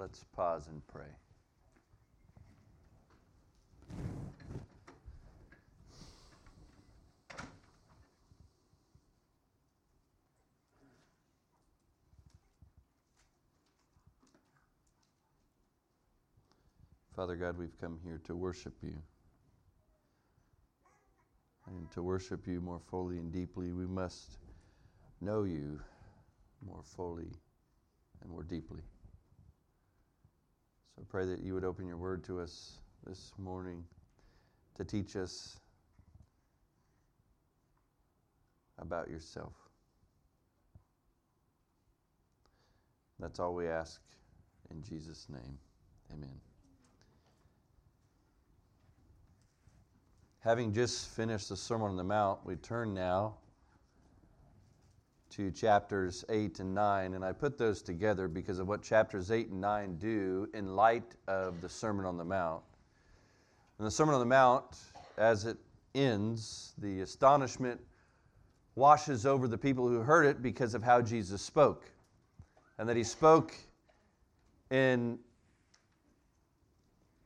let's 0.00 0.24
pause 0.34 0.66
and 0.68 0.80
pray. 0.86 1.02
Father 17.14 17.36
God, 17.36 17.58
we've 17.58 17.78
come 17.78 17.98
here 18.02 18.22
to 18.24 18.34
worship 18.34 18.72
you. 18.82 18.94
And 21.66 21.90
to 21.90 22.02
worship 22.02 22.46
you 22.46 22.62
more 22.62 22.80
fully 22.90 23.18
and 23.18 23.30
deeply, 23.30 23.74
we 23.74 23.86
must 23.86 24.38
know 25.20 25.42
you 25.42 25.78
more 26.64 26.80
fully 26.82 27.28
and 28.22 28.30
more 28.30 28.44
deeply. 28.44 28.80
So 30.96 31.04
pray 31.08 31.26
that 31.26 31.42
you 31.42 31.54
would 31.54 31.64
open 31.64 31.86
your 31.86 31.96
word 31.96 32.24
to 32.24 32.40
us 32.40 32.78
this 33.06 33.32
morning 33.38 33.84
to 34.76 34.84
teach 34.84 35.16
us 35.16 35.58
about 38.78 39.08
yourself. 39.08 39.52
That's 43.18 43.38
all 43.38 43.54
we 43.54 43.68
ask 43.68 44.00
in 44.70 44.82
Jesus' 44.82 45.26
name. 45.28 45.58
Amen. 46.12 46.40
Having 50.40 50.72
just 50.72 51.08
finished 51.10 51.50
the 51.50 51.56
Sermon 51.56 51.90
on 51.90 51.96
the 51.96 52.04
Mount, 52.04 52.40
we 52.46 52.56
turn 52.56 52.94
now 52.94 53.34
to 55.40 55.50
chapters 55.50 56.22
8 56.28 56.60
and 56.60 56.74
9. 56.74 57.14
And 57.14 57.24
I 57.24 57.32
put 57.32 57.56
those 57.56 57.80
together 57.80 58.28
because 58.28 58.58
of 58.58 58.68
what 58.68 58.82
chapters 58.82 59.30
8 59.30 59.48
and 59.48 59.60
9 59.60 59.96
do 59.96 60.46
in 60.52 60.76
light 60.76 61.14
of 61.28 61.62
the 61.62 61.68
Sermon 61.68 62.04
on 62.04 62.18
the 62.18 62.24
Mount. 62.24 62.62
And 63.78 63.86
the 63.86 63.90
Sermon 63.90 64.14
on 64.14 64.20
the 64.20 64.26
Mount, 64.26 64.64
as 65.16 65.46
it 65.46 65.56
ends, 65.94 66.74
the 66.76 67.00
astonishment 67.00 67.80
washes 68.74 69.24
over 69.24 69.48
the 69.48 69.56
people 69.56 69.88
who 69.88 70.00
heard 70.00 70.26
it 70.26 70.42
because 70.42 70.74
of 70.74 70.82
how 70.82 71.00
Jesus 71.00 71.40
spoke. 71.40 71.90
And 72.78 72.86
that 72.86 72.96
he 72.96 73.04
spoke 73.04 73.54
in 74.70 75.18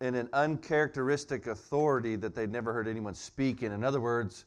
in 0.01 0.15
an 0.15 0.29
uncharacteristic 0.35 1.47
authority 1.47 2.15
that 2.15 2.35
they'd 2.35 2.53
never 2.53 2.73
heard 2.73 2.87
anyone 2.87 3.15
speak 3.15 3.63
in. 3.63 3.73
In 3.73 3.83
other 3.83 4.01
words, 4.01 4.45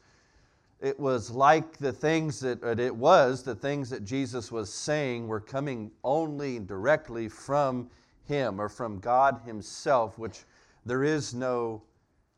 it 0.80 0.98
was 0.98 1.30
like 1.30 1.76
the 1.78 1.92
things 1.92 2.38
that 2.40 2.78
it 2.78 2.94
was, 2.94 3.42
the 3.42 3.54
things 3.54 3.90
that 3.90 4.04
Jesus 4.04 4.52
was 4.52 4.72
saying 4.72 5.26
were 5.26 5.40
coming 5.40 5.90
only 6.04 6.60
directly 6.60 7.28
from 7.28 7.90
Him 8.24 8.60
or 8.60 8.68
from 8.68 9.00
God 9.00 9.40
Himself, 9.44 10.18
which 10.18 10.44
there 10.86 11.02
is 11.02 11.34
no 11.34 11.82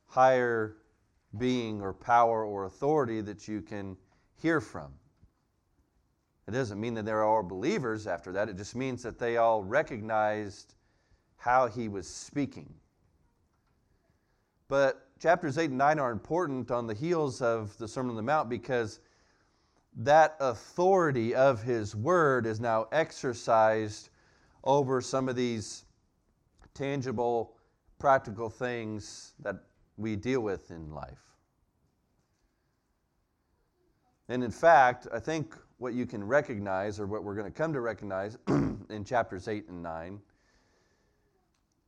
higher 0.06 0.76
being 1.38 1.82
or 1.82 1.92
power 1.92 2.44
or 2.44 2.64
authority 2.64 3.20
that 3.20 3.46
you 3.46 3.60
can 3.60 3.96
hear 4.40 4.60
from. 4.60 4.92
It 6.48 6.52
doesn't 6.52 6.80
mean 6.80 6.94
that 6.94 7.04
they're 7.04 7.22
all 7.22 7.42
believers 7.42 8.06
after 8.06 8.32
that, 8.32 8.48
it 8.48 8.56
just 8.56 8.74
means 8.74 9.02
that 9.02 9.18
they 9.18 9.36
all 9.36 9.62
recognized 9.62 10.74
how 11.36 11.68
He 11.68 11.88
was 11.88 12.08
speaking. 12.08 12.72
But 14.66 15.09
chapters 15.20 15.58
8 15.58 15.68
and 15.68 15.78
9 15.78 15.98
are 15.98 16.12
important 16.12 16.70
on 16.70 16.86
the 16.86 16.94
heels 16.94 17.42
of 17.42 17.76
the 17.76 17.86
Sermon 17.86 18.10
on 18.10 18.16
the 18.16 18.22
Mount 18.22 18.48
because 18.48 19.00
that 19.96 20.36
authority 20.40 21.34
of 21.34 21.62
his 21.62 21.94
word 21.94 22.46
is 22.46 22.58
now 22.58 22.86
exercised 22.90 24.08
over 24.64 25.00
some 25.00 25.28
of 25.28 25.36
these 25.36 25.84
tangible, 26.72 27.54
practical 27.98 28.48
things 28.48 29.34
that 29.40 29.56
we 29.98 30.16
deal 30.16 30.40
with 30.40 30.70
in 30.70 30.90
life. 30.90 31.20
And 34.28 34.42
in 34.42 34.50
fact, 34.50 35.06
I 35.12 35.18
think 35.18 35.54
what 35.78 35.92
you 35.92 36.06
can 36.06 36.24
recognize, 36.24 36.98
or 36.98 37.06
what 37.06 37.24
we're 37.24 37.34
going 37.34 37.50
to 37.50 37.56
come 37.56 37.72
to 37.72 37.80
recognize 37.80 38.38
in 38.48 39.04
chapters 39.04 39.48
8 39.48 39.68
and 39.68 39.82
9, 39.82 40.20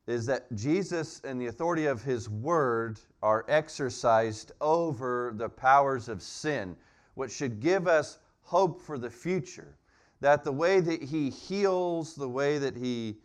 is 0.07 0.27
that 0.27 0.53
Jesus 0.55 1.21
and 1.25 1.41
the 1.41 1.47
authority 1.47 1.87
of 1.87 2.03
his 2.03 2.29
word 2.29 2.99
are 3.23 3.45
exercised 3.49 4.53
over 4.61 5.33
the 5.37 5.49
powers 5.49 6.09
of 6.09 6.21
sin, 6.23 6.77
which 7.15 7.31
should 7.31 7.61
give 7.61 7.87
us 7.87 8.19
hope 8.43 8.81
for 8.81 8.99
the 8.99 9.11
future. 9.11 9.77
That 10.21 10.45
the 10.45 10.53
way 10.53 10.81
that 10.81 11.03
he 11.03 11.31
heals, 11.31 12.15
the 12.15 12.29
way 12.29 12.59
that 12.59 12.77
he 12.77 13.17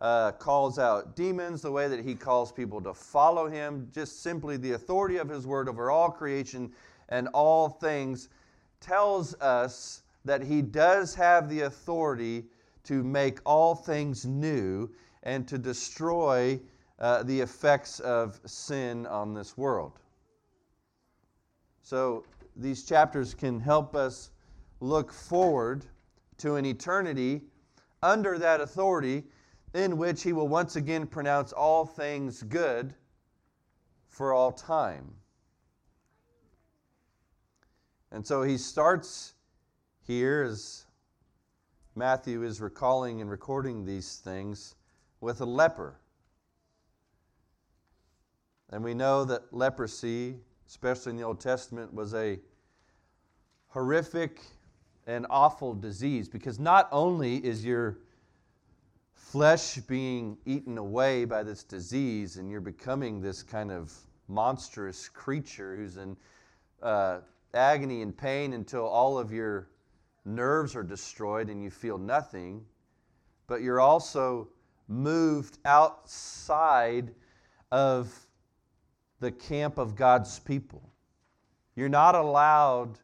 uh, 0.00 0.32
calls 0.32 0.78
out 0.78 1.14
demons, 1.14 1.62
the 1.62 1.70
way 1.70 1.88
that 1.88 2.04
he 2.04 2.14
calls 2.14 2.50
people 2.50 2.80
to 2.82 2.94
follow 2.94 3.48
him, 3.48 3.88
just 3.92 4.22
simply 4.22 4.56
the 4.56 4.72
authority 4.72 5.18
of 5.18 5.28
his 5.28 5.46
word 5.46 5.68
over 5.68 5.90
all 5.90 6.10
creation 6.10 6.72
and 7.08 7.28
all 7.28 7.68
things, 7.68 8.28
tells 8.80 9.34
us 9.40 10.02
that 10.24 10.42
he 10.42 10.62
does 10.62 11.14
have 11.14 11.48
the 11.48 11.62
authority 11.62 12.44
to 12.82 13.02
make 13.02 13.38
all 13.44 13.74
things 13.74 14.26
new 14.26 14.90
and 15.24 15.48
to 15.48 15.58
destroy 15.58 16.60
uh, 17.00 17.22
the 17.24 17.40
effects 17.40 17.98
of 18.00 18.40
sin 18.46 19.06
on 19.06 19.34
this 19.34 19.58
world. 19.58 19.98
So, 21.82 22.24
these 22.56 22.84
chapters 22.84 23.34
can 23.34 23.58
help 23.58 23.96
us 23.96 24.30
look 24.80 25.12
forward 25.12 25.84
to 26.38 26.54
an 26.54 26.64
eternity 26.64 27.42
under 28.02 28.38
that 28.38 28.60
authority 28.60 29.24
in 29.74 29.96
which 29.96 30.22
he 30.22 30.32
will 30.32 30.46
once 30.46 30.76
again 30.76 31.06
pronounce 31.06 31.52
all 31.52 31.84
things 31.84 32.42
good 32.44 32.94
for 34.08 34.32
all 34.32 34.52
time. 34.52 35.12
And 38.12 38.24
so 38.24 38.42
he 38.42 38.56
starts 38.56 39.34
here 40.06 40.44
as 40.48 40.86
Matthew 41.96 42.44
is 42.44 42.60
recalling 42.60 43.20
and 43.20 43.28
recording 43.28 43.84
these 43.84 44.18
things 44.18 44.76
with 45.24 45.40
a 45.40 45.44
leper. 45.44 45.96
And 48.70 48.84
we 48.84 48.94
know 48.94 49.24
that 49.24 49.52
leprosy, 49.52 50.36
especially 50.68 51.10
in 51.10 51.16
the 51.16 51.22
Old 51.22 51.40
Testament, 51.40 51.92
was 51.92 52.14
a 52.14 52.38
horrific 53.68 54.40
and 55.06 55.26
awful 55.30 55.74
disease 55.74 56.28
because 56.28 56.58
not 56.58 56.88
only 56.92 57.36
is 57.38 57.64
your 57.64 57.98
flesh 59.14 59.76
being 59.78 60.36
eaten 60.44 60.78
away 60.78 61.24
by 61.24 61.42
this 61.42 61.64
disease 61.64 62.36
and 62.36 62.50
you're 62.50 62.60
becoming 62.60 63.20
this 63.20 63.42
kind 63.42 63.72
of 63.72 63.92
monstrous 64.28 65.08
creature 65.08 65.76
who's 65.76 65.96
in 65.96 66.16
uh, 66.82 67.20
agony 67.54 68.02
and 68.02 68.16
pain 68.16 68.52
until 68.52 68.86
all 68.86 69.18
of 69.18 69.32
your 69.32 69.68
nerves 70.24 70.76
are 70.76 70.82
destroyed 70.82 71.48
and 71.48 71.62
you 71.62 71.70
feel 71.70 71.98
nothing, 71.98 72.64
but 73.46 73.62
you're 73.62 73.80
also 73.80 74.48
moved 74.88 75.58
outside 75.64 77.14
of 77.72 78.26
the 79.20 79.32
camp 79.32 79.78
of 79.78 79.96
God's 79.96 80.38
people. 80.38 80.90
You're 81.76 81.88
not 81.88 82.14
allowed 82.14 82.98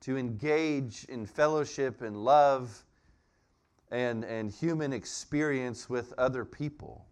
to 0.00 0.16
engage 0.16 1.04
in 1.04 1.26
fellowship 1.26 2.02
and 2.02 2.24
love 2.24 2.84
and, 3.90 4.24
and 4.24 4.50
human 4.50 4.92
experience 4.92 5.88
with 5.88 6.12
other 6.18 6.44
people. 6.44 7.06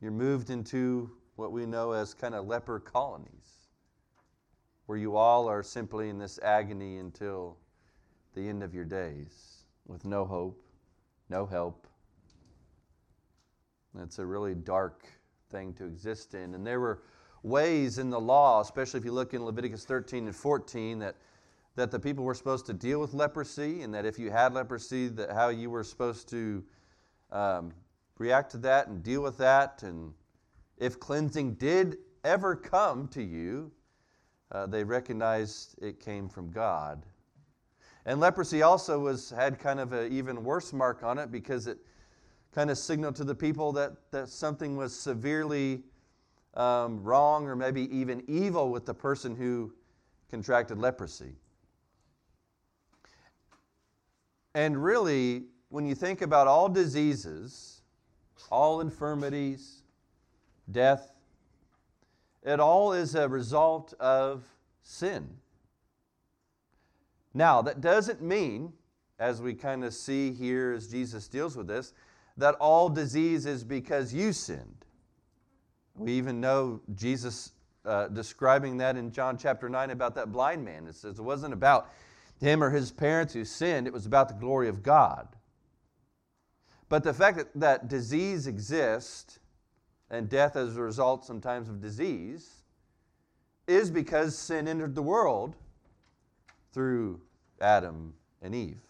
You're 0.00 0.10
moved 0.10 0.50
into 0.50 1.10
what 1.36 1.52
we 1.52 1.66
know 1.66 1.92
as 1.92 2.14
kind 2.14 2.34
of 2.34 2.46
leper 2.46 2.80
colonies, 2.80 3.68
where 4.86 4.98
you 4.98 5.16
all 5.16 5.48
are 5.48 5.62
simply 5.62 6.08
in 6.08 6.18
this 6.18 6.38
agony 6.42 6.98
until 6.98 7.56
the 8.34 8.48
end 8.48 8.62
of 8.62 8.74
your 8.74 8.84
days 8.84 9.64
with 9.86 10.04
no 10.04 10.24
hope, 10.24 10.62
no 11.28 11.46
help, 11.46 11.85
it's 14.00 14.18
a 14.18 14.26
really 14.26 14.54
dark 14.54 15.06
thing 15.50 15.72
to 15.74 15.84
exist 15.84 16.34
in. 16.34 16.54
And 16.54 16.66
there 16.66 16.80
were 16.80 17.02
ways 17.42 17.98
in 17.98 18.10
the 18.10 18.20
law, 18.20 18.60
especially 18.60 18.98
if 18.98 19.04
you 19.04 19.12
look 19.12 19.34
in 19.34 19.44
Leviticus 19.44 19.84
13 19.84 20.26
and 20.26 20.34
14, 20.34 20.98
that, 20.98 21.16
that 21.76 21.90
the 21.90 21.98
people 21.98 22.24
were 22.24 22.34
supposed 22.34 22.66
to 22.66 22.72
deal 22.72 23.00
with 23.00 23.14
leprosy, 23.14 23.82
and 23.82 23.94
that 23.94 24.04
if 24.04 24.18
you 24.18 24.30
had 24.30 24.54
leprosy, 24.54 25.08
that 25.08 25.30
how 25.30 25.48
you 25.48 25.70
were 25.70 25.84
supposed 25.84 26.28
to 26.30 26.64
um, 27.30 27.72
react 28.18 28.50
to 28.52 28.58
that 28.58 28.88
and 28.88 29.02
deal 29.02 29.22
with 29.22 29.38
that. 29.38 29.82
And 29.82 30.12
if 30.78 30.98
cleansing 30.98 31.54
did 31.54 31.98
ever 32.24 32.56
come 32.56 33.08
to 33.08 33.22
you, 33.22 33.70
uh, 34.52 34.66
they 34.66 34.84
recognized 34.84 35.76
it 35.82 36.00
came 36.00 36.28
from 36.28 36.50
God. 36.50 37.04
And 38.04 38.20
leprosy 38.20 38.62
also 38.62 39.00
was 39.00 39.30
had 39.30 39.58
kind 39.58 39.80
of 39.80 39.92
an 39.92 40.12
even 40.12 40.44
worse 40.44 40.72
mark 40.72 41.02
on 41.02 41.18
it 41.18 41.32
because 41.32 41.66
it 41.66 41.78
kind 42.54 42.70
of 42.70 42.78
signal 42.78 43.12
to 43.12 43.24
the 43.24 43.34
people 43.34 43.72
that, 43.72 43.92
that 44.10 44.28
something 44.28 44.76
was 44.76 44.98
severely 44.98 45.82
um, 46.54 47.02
wrong 47.02 47.46
or 47.46 47.54
maybe 47.54 47.94
even 47.94 48.22
evil 48.26 48.70
with 48.70 48.86
the 48.86 48.94
person 48.94 49.36
who 49.36 49.72
contracted 50.30 50.78
leprosy. 50.78 51.34
And 54.54 54.82
really, 54.82 55.44
when 55.68 55.86
you 55.86 55.94
think 55.94 56.22
about 56.22 56.46
all 56.46 56.68
diseases, 56.68 57.82
all 58.50 58.80
infirmities, 58.80 59.82
death, 60.70 61.12
it 62.42 62.58
all 62.58 62.92
is 62.92 63.14
a 63.14 63.28
result 63.28 63.92
of 64.00 64.44
sin. 64.82 65.28
Now, 67.34 67.60
that 67.60 67.82
doesn't 67.82 68.22
mean, 68.22 68.72
as 69.18 69.42
we 69.42 69.52
kind 69.52 69.84
of 69.84 69.92
see 69.92 70.32
here 70.32 70.72
as 70.72 70.88
Jesus 70.88 71.28
deals 71.28 71.54
with 71.54 71.66
this, 71.66 71.92
that 72.36 72.54
all 72.56 72.88
disease 72.88 73.46
is 73.46 73.64
because 73.64 74.12
you 74.12 74.32
sinned. 74.32 74.84
We 75.96 76.12
even 76.12 76.40
know 76.40 76.80
Jesus 76.94 77.52
uh, 77.84 78.08
describing 78.08 78.76
that 78.78 78.96
in 78.96 79.12
John 79.12 79.38
chapter 79.38 79.68
9 79.68 79.90
about 79.90 80.14
that 80.16 80.32
blind 80.32 80.64
man. 80.64 80.86
It 80.86 80.96
says 80.96 81.18
it 81.18 81.22
wasn't 81.22 81.54
about 81.54 81.90
him 82.40 82.62
or 82.62 82.70
his 82.70 82.90
parents 82.90 83.32
who 83.32 83.44
sinned, 83.44 83.86
it 83.86 83.92
was 83.92 84.06
about 84.06 84.28
the 84.28 84.34
glory 84.34 84.68
of 84.68 84.82
God. 84.82 85.28
But 86.88 87.02
the 87.02 87.14
fact 87.14 87.38
that, 87.38 87.48
that 87.54 87.88
disease 87.88 88.46
exists 88.46 89.38
and 90.10 90.28
death 90.28 90.56
as 90.56 90.76
a 90.76 90.82
result 90.82 91.24
sometimes 91.24 91.68
of 91.68 91.80
disease 91.80 92.62
is 93.66 93.90
because 93.90 94.36
sin 94.36 94.68
entered 94.68 94.94
the 94.94 95.02
world 95.02 95.56
through 96.72 97.20
Adam 97.60 98.14
and 98.42 98.54
Eve. 98.54 98.80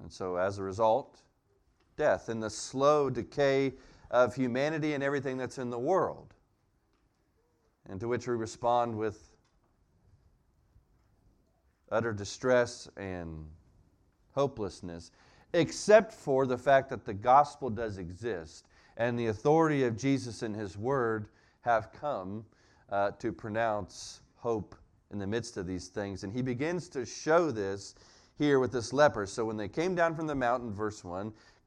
And 0.00 0.12
so, 0.12 0.36
as 0.36 0.58
a 0.58 0.62
result, 0.62 1.20
death 1.98 2.30
and 2.30 2.42
the 2.42 2.48
slow 2.48 3.10
decay 3.10 3.74
of 4.10 4.34
humanity 4.34 4.94
and 4.94 5.04
everything 5.04 5.36
that's 5.36 5.58
in 5.58 5.68
the 5.68 5.78
world, 5.78 6.32
and 7.90 8.00
to 8.00 8.08
which 8.08 8.26
we 8.26 8.34
respond 8.34 8.96
with 8.96 9.30
utter 11.90 12.12
distress 12.12 12.88
and 12.96 13.46
hopelessness, 14.32 15.10
except 15.52 16.12
for 16.14 16.46
the 16.46 16.56
fact 16.56 16.88
that 16.88 17.04
the 17.04 17.12
gospel 17.12 17.68
does 17.68 17.98
exist 17.98 18.66
and 18.96 19.18
the 19.18 19.26
authority 19.26 19.84
of 19.84 19.96
Jesus 19.96 20.42
and 20.42 20.54
his 20.54 20.76
word 20.76 21.28
have 21.62 21.92
come 21.92 22.44
uh, 22.90 23.12
to 23.12 23.32
pronounce 23.32 24.20
hope 24.36 24.74
in 25.10 25.18
the 25.18 25.26
midst 25.26 25.56
of 25.56 25.66
these 25.66 25.88
things. 25.88 26.24
And 26.24 26.32
he 26.32 26.42
begins 26.42 26.88
to 26.90 27.06
show 27.06 27.50
this 27.50 27.94
here 28.38 28.58
with 28.58 28.72
this 28.72 28.92
leper. 28.92 29.26
So 29.26 29.44
when 29.44 29.56
they 29.56 29.68
came 29.68 29.94
down 29.94 30.14
from 30.14 30.26
the 30.26 30.34
mountain, 30.34 30.72
verse 30.72 31.04
1, 31.04 31.32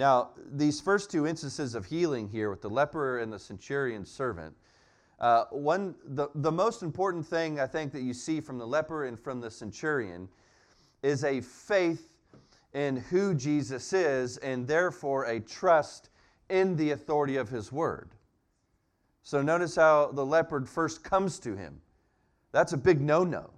Now, 0.00 0.30
these 0.50 0.80
first 0.80 1.10
two 1.10 1.26
instances 1.26 1.74
of 1.74 1.84
healing 1.84 2.26
here 2.26 2.48
with 2.48 2.62
the 2.62 2.70
leper 2.70 3.18
and 3.18 3.30
the 3.30 3.38
centurion 3.38 4.06
servant, 4.06 4.56
uh, 5.18 5.44
one, 5.50 5.94
the, 6.02 6.28
the 6.36 6.50
most 6.50 6.82
important 6.82 7.26
thing 7.26 7.60
I 7.60 7.66
think 7.66 7.92
that 7.92 8.00
you 8.00 8.14
see 8.14 8.40
from 8.40 8.56
the 8.56 8.66
leper 8.66 9.04
and 9.04 9.20
from 9.20 9.42
the 9.42 9.50
centurion 9.50 10.26
is 11.02 11.22
a 11.22 11.42
faith 11.42 12.16
in 12.72 12.96
who 12.96 13.34
Jesus 13.34 13.92
is 13.92 14.38
and 14.38 14.66
therefore 14.66 15.24
a 15.24 15.38
trust 15.38 16.08
in 16.48 16.76
the 16.76 16.92
authority 16.92 17.36
of 17.36 17.50
his 17.50 17.70
word. 17.70 18.08
So 19.22 19.42
notice 19.42 19.76
how 19.76 20.12
the 20.12 20.24
leper 20.24 20.64
first 20.64 21.04
comes 21.04 21.38
to 21.40 21.54
him. 21.54 21.78
That's 22.52 22.72
a 22.72 22.78
big 22.78 23.02
no 23.02 23.22
no, 23.22 23.50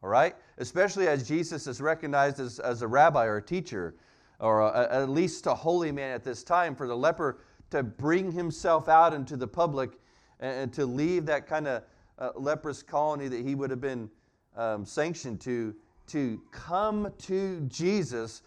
all 0.00 0.10
right? 0.10 0.36
Especially 0.58 1.08
as 1.08 1.26
Jesus 1.26 1.66
is 1.66 1.80
recognized 1.80 2.38
as, 2.38 2.60
as 2.60 2.82
a 2.82 2.86
rabbi 2.86 3.24
or 3.24 3.38
a 3.38 3.42
teacher 3.42 3.96
or 4.42 4.60
a, 4.60 4.88
at 4.92 5.08
least 5.08 5.46
a 5.46 5.54
holy 5.54 5.92
man 5.92 6.10
at 6.10 6.24
this 6.24 6.42
time. 6.42 6.74
For 6.74 6.86
the 6.86 6.96
leper 6.96 7.38
to 7.70 7.82
bring 7.82 8.32
himself 8.32 8.88
out 8.88 9.14
into 9.14 9.36
the 9.36 9.46
public 9.46 9.92
and, 10.40 10.54
and 10.54 10.72
to 10.74 10.84
leave 10.84 11.24
that 11.26 11.46
kind 11.46 11.66
of 11.66 11.82
uh, 12.18 12.30
leprous 12.36 12.82
colony 12.82 13.28
that 13.28 13.46
he 13.46 13.54
would 13.54 13.70
have 13.70 13.80
been 13.80 14.10
um, 14.56 14.84
sanctioned 14.84 15.40
to, 15.40 15.74
to 16.08 16.40
come 16.50 17.10
to 17.18 17.60
Jesus 17.68 18.42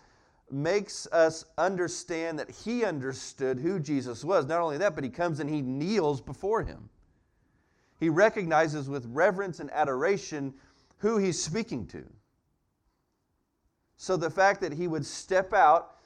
makes 0.51 1.07
us 1.11 1.45
understand 1.57 2.37
that 2.37 2.51
he 2.51 2.85
understood 2.85 3.57
who 3.57 3.79
Jesus 3.79 4.23
was. 4.23 4.45
Not 4.45 4.61
only 4.61 4.77
that, 4.77 4.93
but 4.93 5.03
he 5.03 5.09
comes 5.09 5.39
and 5.39 5.49
he 5.49 5.61
kneels 5.61 6.21
before 6.21 6.63
him. 6.63 6.89
He 7.99 8.09
recognizes 8.09 8.89
with 8.89 9.05
reverence 9.07 9.59
and 9.59 9.71
adoration 9.71 10.53
who 10.97 11.17
he's 11.17 11.41
speaking 11.41 11.87
to. 11.87 12.03
So 13.97 14.17
the 14.17 14.29
fact 14.29 14.61
that 14.61 14.73
he 14.73 14.87
would 14.87 15.05
step 15.05 15.53
out 15.53 15.97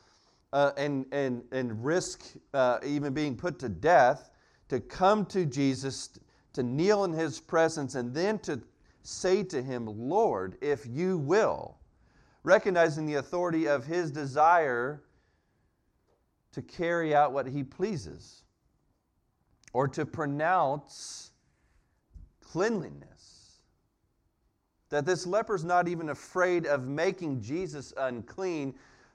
uh, 0.53 0.71
and, 0.77 1.05
and, 1.11 1.43
and 1.51 1.83
risk 1.83 2.23
uh, 2.53 2.79
even 2.85 3.13
being 3.13 3.35
put 3.35 3.59
to 3.59 3.69
death 3.69 4.31
to 4.69 4.79
come 4.79 5.25
to 5.27 5.45
Jesus, 5.45 6.19
to 6.53 6.63
kneel 6.63 7.03
in 7.03 7.13
his 7.13 7.39
presence, 7.39 7.95
and 7.95 8.13
then 8.13 8.39
to 8.39 8.61
say 9.01 9.43
to 9.43 9.61
him, 9.61 9.85
Lord, 9.85 10.57
if 10.61 10.85
you 10.85 11.17
will 11.17 11.79
recognizing 12.43 13.05
the 13.05 13.15
authority 13.15 13.67
of 13.67 13.85
his 13.85 14.11
desire 14.11 15.03
to 16.51 16.61
carry 16.61 17.13
out 17.13 17.33
what 17.33 17.47
he 17.47 17.63
pleases 17.63 18.43
or 19.73 19.87
to 19.87 20.05
pronounce 20.05 21.31
cleanliness. 22.41 23.38
That 24.89 25.05
this 25.05 25.27
leper's 25.27 25.63
not 25.63 25.87
even 25.87 26.09
afraid 26.09 26.65
of 26.65 26.87
making 26.87 27.41
Jesus 27.41 27.93
unclean, 27.97 28.73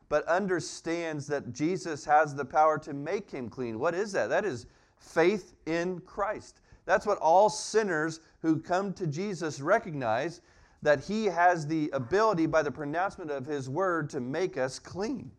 but 0.08 0.26
understands 0.26 1.26
that 1.26 1.52
Jesus 1.52 2.04
has 2.04 2.34
the 2.34 2.44
power 2.44 2.78
to 2.78 2.92
make 2.92 3.30
him 3.30 3.48
clean. 3.48 3.78
What 3.78 3.94
is 3.94 4.12
that? 4.12 4.28
That 4.28 4.44
is 4.44 4.66
faith 4.98 5.54
in 5.66 6.00
Christ. 6.00 6.60
That's 6.86 7.06
what 7.06 7.18
all 7.18 7.48
sinners 7.48 8.20
who 8.40 8.60
come 8.60 8.92
to 8.94 9.06
Jesus 9.06 9.60
recognize 9.60 10.40
that 10.82 11.00
He 11.02 11.24
has 11.24 11.66
the 11.66 11.90
ability, 11.94 12.46
by 12.46 12.62
the 12.62 12.70
pronouncement 12.70 13.30
of 13.30 13.46
His 13.46 13.70
word, 13.70 14.10
to 14.10 14.20
make 14.20 14.58
us 14.58 14.78
clean. 14.78 15.30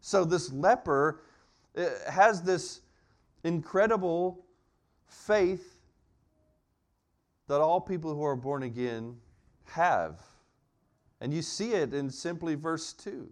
So 0.00 0.24
this 0.24 0.50
leper 0.52 1.20
uh, 1.76 1.86
has 2.08 2.42
this 2.42 2.80
incredible 3.44 4.44
faith 5.06 5.76
that 7.46 7.60
all 7.60 7.80
people 7.80 8.14
who 8.14 8.24
are 8.24 8.36
born 8.36 8.62
again 8.62 9.16
have. 9.66 10.20
And 11.20 11.32
you 11.32 11.42
see 11.42 11.72
it 11.72 11.94
in 11.94 12.10
simply 12.10 12.54
verse 12.54 12.92
2. 12.92 13.28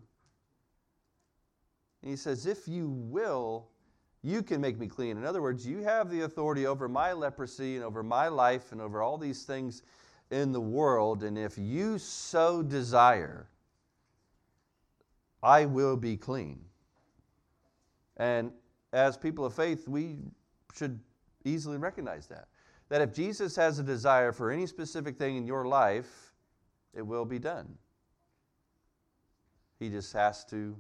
And 2.03 2.11
he 2.11 2.17
says, 2.17 2.47
If 2.47 2.67
you 2.67 2.89
will, 2.89 3.69
you 4.23 4.43
can 4.43 4.61
make 4.61 4.79
me 4.79 4.87
clean. 4.87 5.17
In 5.17 5.25
other 5.25 5.43
words, 5.43 5.67
you 5.67 5.79
have 5.79 6.11
the 6.11 6.23
authority 6.23 6.67
over 6.67 6.89
my 6.89 7.13
leprosy 7.13 7.77
and 7.77 7.85
over 7.85 8.03
my 8.03 8.29
life 8.29 8.73
and 8.73 8.81
over 8.81 9.03
all 9.03 9.19
these 9.19 9.45
things 9.45 9.83
in 10.33 10.51
the 10.51 10.61
world, 10.61 11.23
and 11.23 11.37
if 11.37 11.59
you 11.59 11.99
so 11.99 12.63
desire, 12.63 13.47
I 15.43 15.67
will 15.67 15.97
be 15.97 16.17
clean. 16.17 16.65
And 18.17 18.51
as 18.93 19.17
people 19.17 19.45
of 19.45 19.53
faith, 19.53 19.87
we 19.87 20.17
should 20.75 20.99
easily 21.45 21.77
recognize 21.77 22.27
that. 22.29 22.49
That 22.93 23.01
if 23.01 23.15
Jesus 23.15 23.57
has 23.57 23.79
a 23.79 23.83
desire 23.83 24.33
for 24.33 24.51
any 24.51 24.67
specific 24.67 25.17
thing 25.17 25.39
in 25.39 25.47
your 25.47 25.65
life, 25.65 26.35
it 26.93 27.01
will 27.01 27.25
be 27.25 27.39
done. 27.39 27.79
He 29.79 29.89
just 29.89 30.13
has 30.13 30.45
to 30.51 30.77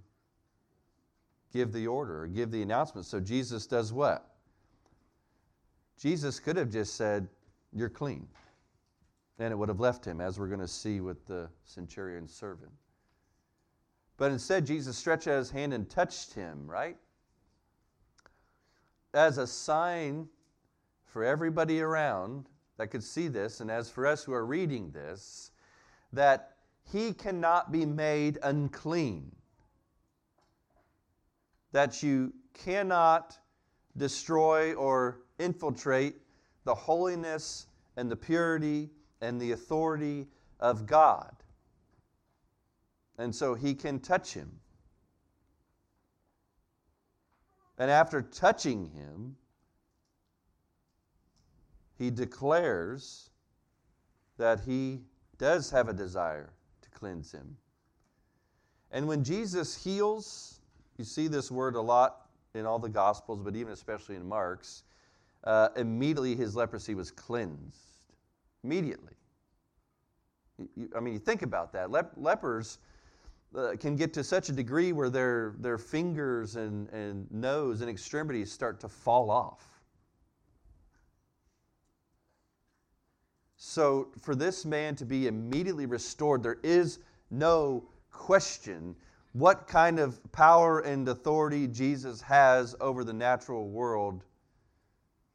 give 1.54 1.72
the 1.72 1.86
order 1.86 2.24
or 2.24 2.26
give 2.26 2.50
the 2.50 2.60
announcement. 2.60 3.06
So 3.06 3.18
Jesus 3.18 3.66
does 3.66 3.94
what? 3.94 4.28
Jesus 5.98 6.38
could 6.38 6.58
have 6.58 6.68
just 6.68 6.96
said, 6.96 7.28
You're 7.72 7.88
clean 7.88 8.28
and 9.38 9.50
it 9.50 9.56
would 9.56 9.70
have 9.70 9.80
left 9.80 10.04
him, 10.04 10.20
as 10.20 10.38
we're 10.38 10.48
going 10.48 10.60
to 10.60 10.68
see 10.68 11.00
with 11.00 11.26
the 11.26 11.48
centurion's 11.64 12.34
servant. 12.34 12.72
But 14.18 14.32
instead, 14.32 14.66
Jesus 14.66 14.98
stretched 14.98 15.28
out 15.28 15.38
his 15.38 15.50
hand 15.50 15.72
and 15.72 15.88
touched 15.88 16.34
him, 16.34 16.66
right? 16.66 16.98
As 19.14 19.38
a 19.38 19.46
sign 19.46 20.28
for 21.12 21.24
everybody 21.24 21.82
around 21.82 22.46
that 22.78 22.90
could 22.90 23.04
see 23.04 23.28
this, 23.28 23.60
and 23.60 23.70
as 23.70 23.90
for 23.90 24.06
us 24.06 24.24
who 24.24 24.32
are 24.32 24.46
reading 24.46 24.90
this, 24.92 25.50
that 26.10 26.56
he 26.90 27.12
cannot 27.12 27.70
be 27.70 27.84
made 27.84 28.38
unclean. 28.42 29.30
That 31.72 32.02
you 32.02 32.32
cannot 32.54 33.38
destroy 33.98 34.72
or 34.72 35.20
infiltrate 35.38 36.14
the 36.64 36.74
holiness 36.74 37.66
and 37.98 38.10
the 38.10 38.16
purity 38.16 38.88
and 39.20 39.38
the 39.38 39.52
authority 39.52 40.28
of 40.60 40.86
God. 40.86 41.36
And 43.18 43.34
so 43.34 43.54
he 43.54 43.74
can 43.74 44.00
touch 44.00 44.32
him. 44.32 44.50
And 47.76 47.90
after 47.90 48.22
touching 48.22 48.86
him, 48.86 49.36
he 52.02 52.10
declares 52.10 53.30
that 54.36 54.58
he 54.60 54.98
does 55.38 55.70
have 55.70 55.88
a 55.88 55.92
desire 55.92 56.52
to 56.80 56.90
cleanse 56.90 57.30
him. 57.30 57.56
And 58.90 59.06
when 59.06 59.22
Jesus 59.22 59.82
heals, 59.82 60.60
you 60.98 61.04
see 61.04 61.28
this 61.28 61.48
word 61.48 61.76
a 61.76 61.80
lot 61.80 62.26
in 62.54 62.66
all 62.66 62.80
the 62.80 62.88
Gospels, 62.88 63.40
but 63.40 63.54
even 63.54 63.72
especially 63.72 64.16
in 64.16 64.28
Mark's, 64.28 64.82
uh, 65.44 65.68
immediately 65.76 66.34
his 66.34 66.56
leprosy 66.56 66.96
was 66.96 67.12
cleansed. 67.12 68.00
Immediately. 68.64 69.14
You, 70.74 70.90
I 70.96 71.00
mean, 71.00 71.14
you 71.14 71.20
think 71.20 71.42
about 71.42 71.72
that. 71.72 71.92
Lep- 71.92 72.14
lepers 72.16 72.78
uh, 73.56 73.76
can 73.78 73.94
get 73.94 74.12
to 74.14 74.24
such 74.24 74.48
a 74.48 74.52
degree 74.52 74.92
where 74.92 75.08
their, 75.08 75.54
their 75.60 75.78
fingers 75.78 76.56
and, 76.56 76.88
and 76.88 77.30
nose 77.30 77.80
and 77.80 77.88
extremities 77.88 78.50
start 78.50 78.80
to 78.80 78.88
fall 78.88 79.30
off. 79.30 79.71
So, 83.64 84.08
for 84.20 84.34
this 84.34 84.64
man 84.64 84.96
to 84.96 85.04
be 85.04 85.28
immediately 85.28 85.86
restored, 85.86 86.42
there 86.42 86.58
is 86.64 86.98
no 87.30 87.84
question 88.10 88.96
what 89.34 89.68
kind 89.68 90.00
of 90.00 90.20
power 90.32 90.80
and 90.80 91.08
authority 91.08 91.68
Jesus 91.68 92.20
has 92.22 92.74
over 92.80 93.04
the 93.04 93.12
natural 93.12 93.68
world 93.68 94.24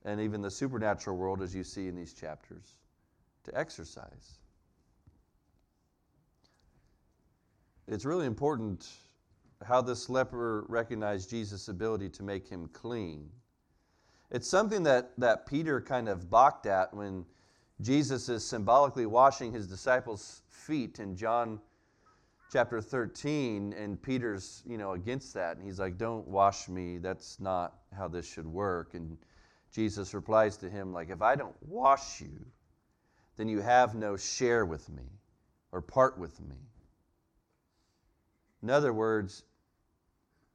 and 0.03 0.19
even 0.19 0.41
the 0.41 0.51
supernatural 0.51 1.15
world, 1.15 1.41
as 1.41 1.55
you 1.55 1.63
see 1.63 1.87
in 1.87 1.95
these 1.95 2.11
chapters, 2.11 2.75
to 3.45 3.57
exercise. 3.57 4.39
It's 7.87 8.03
really 8.03 8.25
important 8.25 8.89
how 9.63 9.81
this 9.81 10.09
leper 10.09 10.65
recognized 10.67 11.29
Jesus' 11.29 11.69
ability 11.69 12.09
to 12.09 12.23
make 12.23 12.45
him 12.45 12.67
clean. 12.73 13.29
It's 14.31 14.49
something 14.49 14.83
that, 14.83 15.17
that 15.17 15.45
Peter 15.45 15.79
kind 15.79 16.09
of 16.09 16.29
balked 16.29 16.65
at 16.65 16.93
when 16.93 17.25
Jesus 17.81 18.27
is 18.27 18.43
symbolically 18.43 19.05
washing 19.05 19.51
his 19.51 19.67
disciples' 19.67 20.41
feet 20.47 20.99
in 20.99 21.15
John 21.15 21.61
chapter 22.51 22.81
13 22.81 23.73
and 23.73 24.01
Peter's, 24.01 24.63
you 24.65 24.77
know, 24.77 24.93
against 24.93 25.33
that 25.33 25.57
and 25.57 25.65
he's 25.65 25.79
like, 25.79 25.97
"Don't 25.97 26.27
wash 26.27 26.69
me. 26.69 26.97
That's 26.97 27.39
not 27.39 27.79
how 27.93 28.07
this 28.07 28.25
should 28.25 28.47
work." 28.47 28.93
And 28.93 29.17
Jesus 29.69 30.13
replies 30.13 30.57
to 30.57 30.69
him 30.69 30.91
like, 30.91 31.09
"If 31.09 31.21
I 31.21 31.35
don't 31.35 31.55
wash 31.61 32.21
you, 32.21 32.45
then 33.35 33.47
you 33.47 33.61
have 33.61 33.93
no 33.95 34.17
share 34.17 34.65
with 34.65 34.89
me 34.89 35.07
or 35.71 35.81
part 35.81 36.17
with 36.17 36.39
me." 36.39 36.57
In 38.63 38.71
other 38.71 38.93
words, 38.93 39.43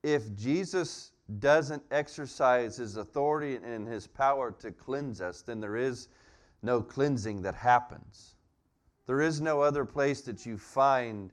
if 0.03 0.35
Jesus 0.35 1.13
doesn't 1.39 1.85
exercise 1.93 2.77
his 2.77 2.97
authority 2.97 3.57
and 3.57 3.87
his 3.87 4.09
power 4.09 4.51
to 4.51 4.73
cleanse 4.73 5.21
us, 5.21 5.43
then 5.43 5.61
there 5.61 5.77
is 5.77 6.09
no 6.63 6.81
cleansing 6.81 7.43
that 7.43 7.55
happens. 7.55 8.35
There 9.07 9.21
is 9.21 9.41
no 9.41 9.61
other 9.61 9.85
place 9.85 10.21
that 10.23 10.47
you 10.47 10.57
find 10.57 11.33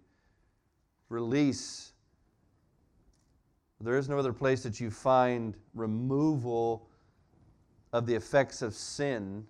release. 1.09 1.93
There 3.79 3.97
is 3.97 4.09
no 4.09 4.17
other 4.17 4.33
place 4.33 4.63
that 4.63 4.79
you 4.79 4.89
find 4.89 5.55
removal 5.73 6.89
of 7.93 8.05
the 8.05 8.15
effects 8.15 8.61
of 8.61 8.73
sin 8.73 9.45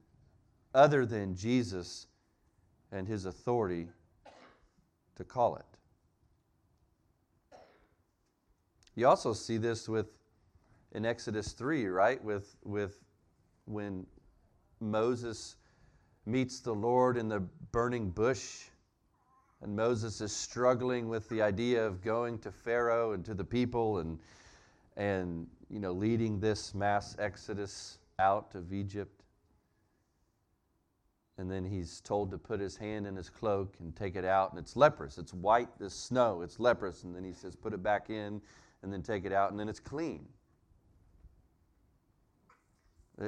other 0.74 1.05
than 1.05 1.36
Jesus 1.36 2.07
and 2.91 3.07
his 3.07 3.25
authority 3.25 3.88
to 5.15 5.24
call 5.24 5.55
it. 5.55 5.65
You 8.95 9.07
also 9.07 9.33
see 9.33 9.57
this 9.57 9.88
with 9.88 10.07
in 10.91 11.05
Exodus 11.05 11.53
3, 11.53 11.88
right? 11.88 12.21
With 12.24 12.57
with 12.63 13.00
when 13.65 14.05
Moses 14.79 15.55
meets 16.29 16.59
the 16.59 16.74
Lord 16.74 17.17
in 17.17 17.27
the 17.27 17.39
burning 17.71 18.09
bush. 18.09 18.65
And 19.62 19.75
Moses 19.75 20.21
is 20.21 20.31
struggling 20.31 21.09
with 21.09 21.27
the 21.27 21.41
idea 21.41 21.86
of 21.86 22.01
going 22.01 22.39
to 22.39 22.51
Pharaoh 22.51 23.12
and 23.12 23.25
to 23.25 23.33
the 23.33 23.43
people 23.43 23.98
and, 23.98 24.19
and 24.95 25.48
you 25.69 25.79
know, 25.79 25.91
leading 25.91 26.39
this 26.39 26.74
mass 26.74 27.15
exodus 27.19 27.98
out 28.19 28.51
of 28.53 28.71
Egypt. 28.71 29.24
And 31.38 31.50
then 31.50 31.63
he's 31.63 32.01
told 32.01 32.31
to 32.31 32.38
put 32.38 32.59
his 32.59 32.75
hand 32.75 33.07
in 33.07 33.15
his 33.15 33.29
cloak 33.29 33.75
and 33.79 33.95
take 33.95 34.17
it 34.17 34.25
out, 34.25 34.51
and 34.51 34.59
it's 34.59 34.75
leprous. 34.75 35.17
It's 35.17 35.33
white 35.33 35.69
as 35.79 35.93
snow. 35.93 36.41
It's 36.41 36.59
leprous. 36.59 37.03
And 37.03 37.15
then 37.15 37.24
he 37.24 37.31
says, 37.31 37.55
put 37.55 37.74
it 37.74 37.81
back 37.81 38.09
in, 38.09 38.41
and 38.83 38.91
then 38.91 39.01
take 39.01 39.24
it 39.24 39.31
out, 39.31 39.51
and 39.51 39.59
then 39.59 39.69
it's 39.69 39.79
clean. 39.79 40.25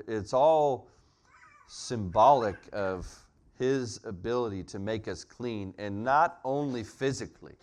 It's 0.07 0.33
all 0.33 0.89
symbolic 1.73 2.57
of 2.73 3.07
his 3.57 4.01
ability 4.03 4.61
to 4.61 4.77
make 4.77 5.07
us 5.07 5.23
clean, 5.23 5.73
and 5.77 6.03
not 6.03 6.39
only 6.43 6.83
physically. 6.83 7.55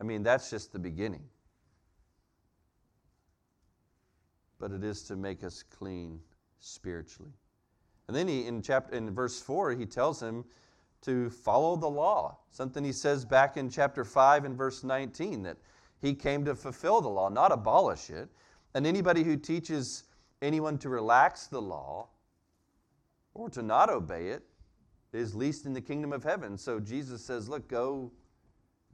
I 0.00 0.04
mean, 0.04 0.24
that's 0.24 0.50
just 0.50 0.72
the 0.72 0.80
beginning. 0.80 1.22
But 4.58 4.72
it 4.72 4.82
is 4.82 5.04
to 5.04 5.14
make 5.14 5.44
us 5.44 5.62
clean 5.62 6.18
spiritually. 6.58 7.30
And 8.08 8.16
then 8.16 8.26
he 8.26 8.46
in 8.46 8.60
chapter 8.60 8.96
in 8.96 9.14
verse 9.14 9.40
4 9.40 9.72
he 9.72 9.86
tells 9.86 10.20
him 10.20 10.44
to 11.02 11.30
follow 11.30 11.76
the 11.76 11.88
law. 11.88 12.38
Something 12.50 12.82
he 12.82 12.92
says 12.92 13.24
back 13.24 13.56
in 13.56 13.70
chapter 13.70 14.04
5 14.04 14.46
and 14.46 14.58
verse 14.58 14.82
19 14.82 15.44
that 15.44 15.58
he 16.00 16.12
came 16.12 16.44
to 16.44 16.56
fulfill 16.56 17.00
the 17.00 17.08
law, 17.08 17.28
not 17.28 17.52
abolish 17.52 18.10
it. 18.10 18.28
And 18.74 18.84
anybody 18.84 19.22
who 19.22 19.36
teaches 19.36 20.04
anyone 20.42 20.76
to 20.78 20.88
relax 20.88 21.46
the 21.46 21.62
law 21.62 22.08
or 23.34 23.50
to 23.50 23.62
not 23.62 23.90
obey 23.90 24.28
it 24.28 24.42
is 25.12 25.34
least 25.34 25.66
in 25.66 25.72
the 25.72 25.80
kingdom 25.80 26.12
of 26.12 26.24
heaven. 26.24 26.58
So 26.58 26.80
Jesus 26.80 27.24
says, 27.24 27.48
Look, 27.48 27.68
go 27.68 28.10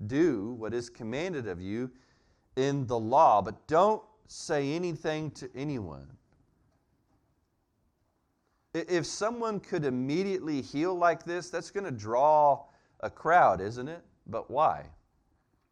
do 0.07 0.55
what 0.59 0.75
is 0.75 0.91
commanded 0.91 1.47
of 1.47 1.61
you 1.61 1.91
in 2.57 2.87
the 2.87 2.99
law, 2.99 3.43
but 3.43 3.67
don't 3.67 4.03
say 4.27 4.73
anything 4.73 5.31
to 5.33 5.49
anyone. 5.55 6.09
If 8.73 9.05
someone 9.05 9.59
could 9.61 9.85
immediately 9.85 10.63
heal 10.63 10.95
like 10.95 11.25
this, 11.25 11.51
that's 11.51 11.71
going 11.71 11.85
to 11.85 11.91
draw 11.91 12.65
a 13.01 13.11
crowd, 13.11 13.61
isn't 13.61 13.89
it? 13.89 14.03
But 14.27 14.51
why? 14.51 14.87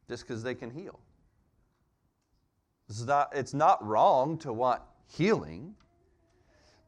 Just 0.08 0.26
because 0.26 0.42
they 0.42 0.54
can 0.54 0.70
heal. 0.70 0.98
It's 2.88 3.04
not, 3.04 3.30
it's 3.34 3.54
not 3.54 3.84
wrong 3.86 4.38
to 4.38 4.52
want 4.52 4.82
healing. 5.06 5.74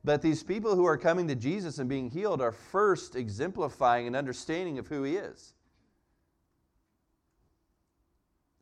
But 0.03 0.23
these 0.23 0.43
people 0.43 0.75
who 0.75 0.87
are 0.87 0.97
coming 0.97 1.29
to 1.29 1.35
Jesus 1.35 1.79
and 1.79 1.89
being 1.89 2.11
healed 2.11 2.41
are 2.41 2.53
first 2.53 3.17
exemplifying 3.17 4.07
an 4.07 4.15
understanding 4.15 4.79
of 4.79 4.89
who 4.89 5.03
he 5.03 5.17
is. 5.17 5.55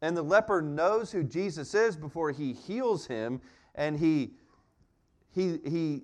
And 0.02 0.16
the 0.16 0.22
leper 0.22 0.62
knows 0.62 1.12
who 1.12 1.22
Jesus 1.22 1.74
is 1.74 1.96
before 1.96 2.30
he 2.30 2.52
heals 2.52 3.06
him, 3.06 3.40
and 3.74 3.98
he, 3.98 4.32
he, 5.30 5.58
he 5.64 6.02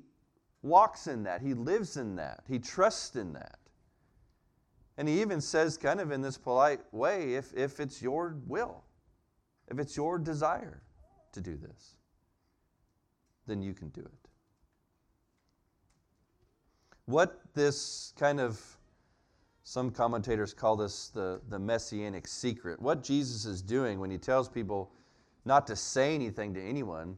walks 0.63 1.07
in 1.07 1.25
that, 1.25 1.43
he 1.43 1.55
lives 1.55 1.97
in 1.97 2.17
that, 2.17 2.43
he 2.49 2.59
trusts 2.59 3.17
in 3.17 3.33
that. 3.35 3.59
And 4.97 5.09
he 5.09 5.21
even 5.21 5.41
says, 5.41 5.77
kind 5.77 6.01
of 6.01 6.13
in 6.13 6.23
this 6.23 6.39
polite 6.39 6.81
way, 6.93 7.35
if, 7.35 7.53
if 7.55 7.81
it's 7.81 8.01
your 8.01 8.37
will, 8.47 8.85
if 9.69 9.79
it's 9.79 9.97
your 9.97 10.19
desire 10.19 10.83
to 11.33 11.41
do 11.41 11.57
this, 11.57 11.97
then 13.47 13.61
you 13.61 13.75
can 13.75 13.89
do 13.89 14.01
it. 14.01 14.24
What 17.07 17.41
this 17.55 18.13
kind 18.19 18.41
of, 18.41 18.61
some 19.63 19.91
commentators 19.91 20.55
call 20.55 20.77
this 20.77 21.09
the, 21.09 21.41
the 21.49 21.59
messianic 21.59 22.27
secret. 22.27 22.81
What 22.81 23.03
Jesus 23.03 23.45
is 23.45 23.63
doing 23.63 24.01
when 24.01 24.11
he 24.11 24.19
tells 24.19 24.49
people 24.49 24.91
not 25.45 25.67
to 25.67 25.77
say 25.77 26.15
anything 26.15 26.55
to 26.55 26.63
anyone 26.63 27.17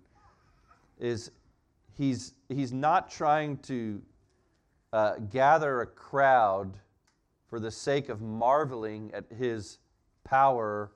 is 0.99 1.31
he's, 1.97 2.35
he's 2.49 2.73
not 2.73 3.11
trying 3.11 3.59
to 3.59 4.03
uh, 4.93 5.15
gather 5.31 5.83
a 5.83 5.87
crowd 5.87 6.79
for 7.49 7.61
the 7.61 7.71
sake 7.71 8.09
of 8.09 8.21
marveling 8.21 9.11
at 9.15 9.25
his 9.39 9.79
power 10.25 10.91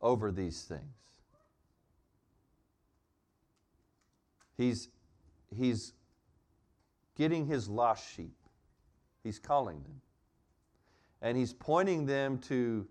over 0.00 0.30
these 0.30 0.62
things. 0.62 0.82
He's, 4.56 4.88
he's 5.56 5.92
getting 7.18 7.46
his 7.46 7.68
lost 7.68 8.14
sheep. 8.14 8.36
He's 9.24 9.38
calling 9.38 9.82
them. 9.82 10.00
And 11.20 11.36
he's 11.36 11.52
pointing 11.52 12.06
them 12.06 12.38
to 12.38 12.86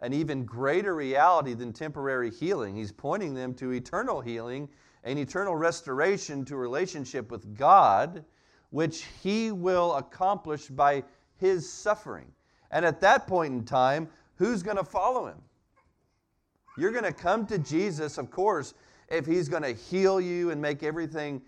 an 0.00 0.12
even 0.12 0.44
greater 0.44 0.94
reality 0.94 1.54
than 1.54 1.72
temporary 1.72 2.30
healing. 2.30 2.76
He's 2.76 2.92
pointing 2.92 3.34
them 3.34 3.54
to 3.54 3.72
eternal 3.72 4.20
healing 4.20 4.68
and 5.04 5.18
eternal 5.18 5.56
restoration 5.56 6.44
to 6.44 6.56
relationship 6.56 7.30
with 7.30 7.56
God, 7.56 8.24
which 8.70 9.06
he 9.22 9.50
will 9.50 9.94
accomplish 9.96 10.66
by 10.68 11.02
his 11.36 11.70
suffering. 11.70 12.26
And 12.70 12.84
at 12.84 13.00
that 13.00 13.26
point 13.26 13.52
in 13.52 13.64
time, 13.64 14.08
who's 14.36 14.62
going 14.62 14.76
to 14.76 14.84
follow 14.84 15.26
him? 15.26 15.38
You're 16.78 16.92
going 16.92 17.04
to 17.04 17.12
come 17.12 17.46
to 17.46 17.58
Jesus, 17.58 18.16
of 18.16 18.30
course, 18.30 18.74
if 19.08 19.26
he's 19.26 19.48
going 19.48 19.62
to 19.62 19.72
heal 19.72 20.20
you 20.20 20.50
and 20.50 20.62
make 20.62 20.82
everything 20.82 21.42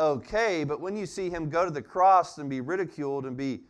okay. 0.00 0.64
But 0.64 0.80
when 0.80 0.96
you 0.96 1.06
see 1.06 1.30
him 1.30 1.48
go 1.48 1.64
to 1.64 1.70
the 1.70 1.82
cross 1.82 2.38
and 2.38 2.48
be 2.48 2.60
ridiculed 2.60 3.26
and 3.26 3.36
be 3.36 3.60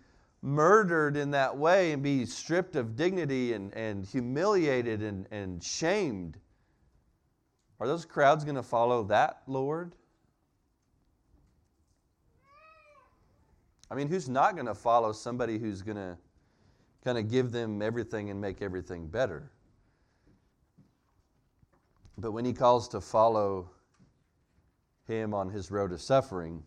murdered 0.43 1.17
in 1.17 1.33
that 1.33 1.57
way 1.57 1.93
and 1.93 2.03
be 2.03 2.25
stripped 2.25 2.77
of 2.77 2.97
dignity 2.97 3.53
and, 3.53 3.75
and 3.75 4.07
humiliated 4.07 5.03
and, 5.03 5.27
and 5.31 5.63
shamed, 5.63 6.39
are 7.79 7.87
those 7.87 8.05
crowds 8.05 8.45
going 8.45 8.57
to 8.57 8.63
follow 8.63 9.03
that 9.05 9.43
Lord? 9.47 9.95
I 13.91 13.97
mean, 13.97 14.07
who's 14.07 14.29
not 14.29 14.55
going 14.55 14.67
to 14.67 14.75
follow 14.75 15.13
somebody 15.13 15.59
who's 15.59 15.83
going 15.83 15.97
to 15.97 16.17
kind 17.05 17.19
of 17.19 17.29
give 17.29 17.51
them 17.51 17.83
everything 17.83 18.31
and 18.31 18.41
make 18.41 18.63
everything 18.63 19.09
better? 19.09 19.51
But 22.17 22.33
when 22.33 22.45
he 22.45 22.53
calls 22.53 22.87
to 22.89 23.01
follow 23.01 23.71
him 25.11 25.35
on 25.35 25.51
his 25.51 25.71
road 25.71 25.93
of 25.93 26.01
suffering, 26.01 26.63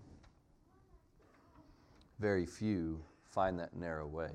very 2.19 2.45
few 2.45 3.03
find 3.31 3.57
that 3.59 3.75
narrow 3.75 4.05
way. 4.05 4.29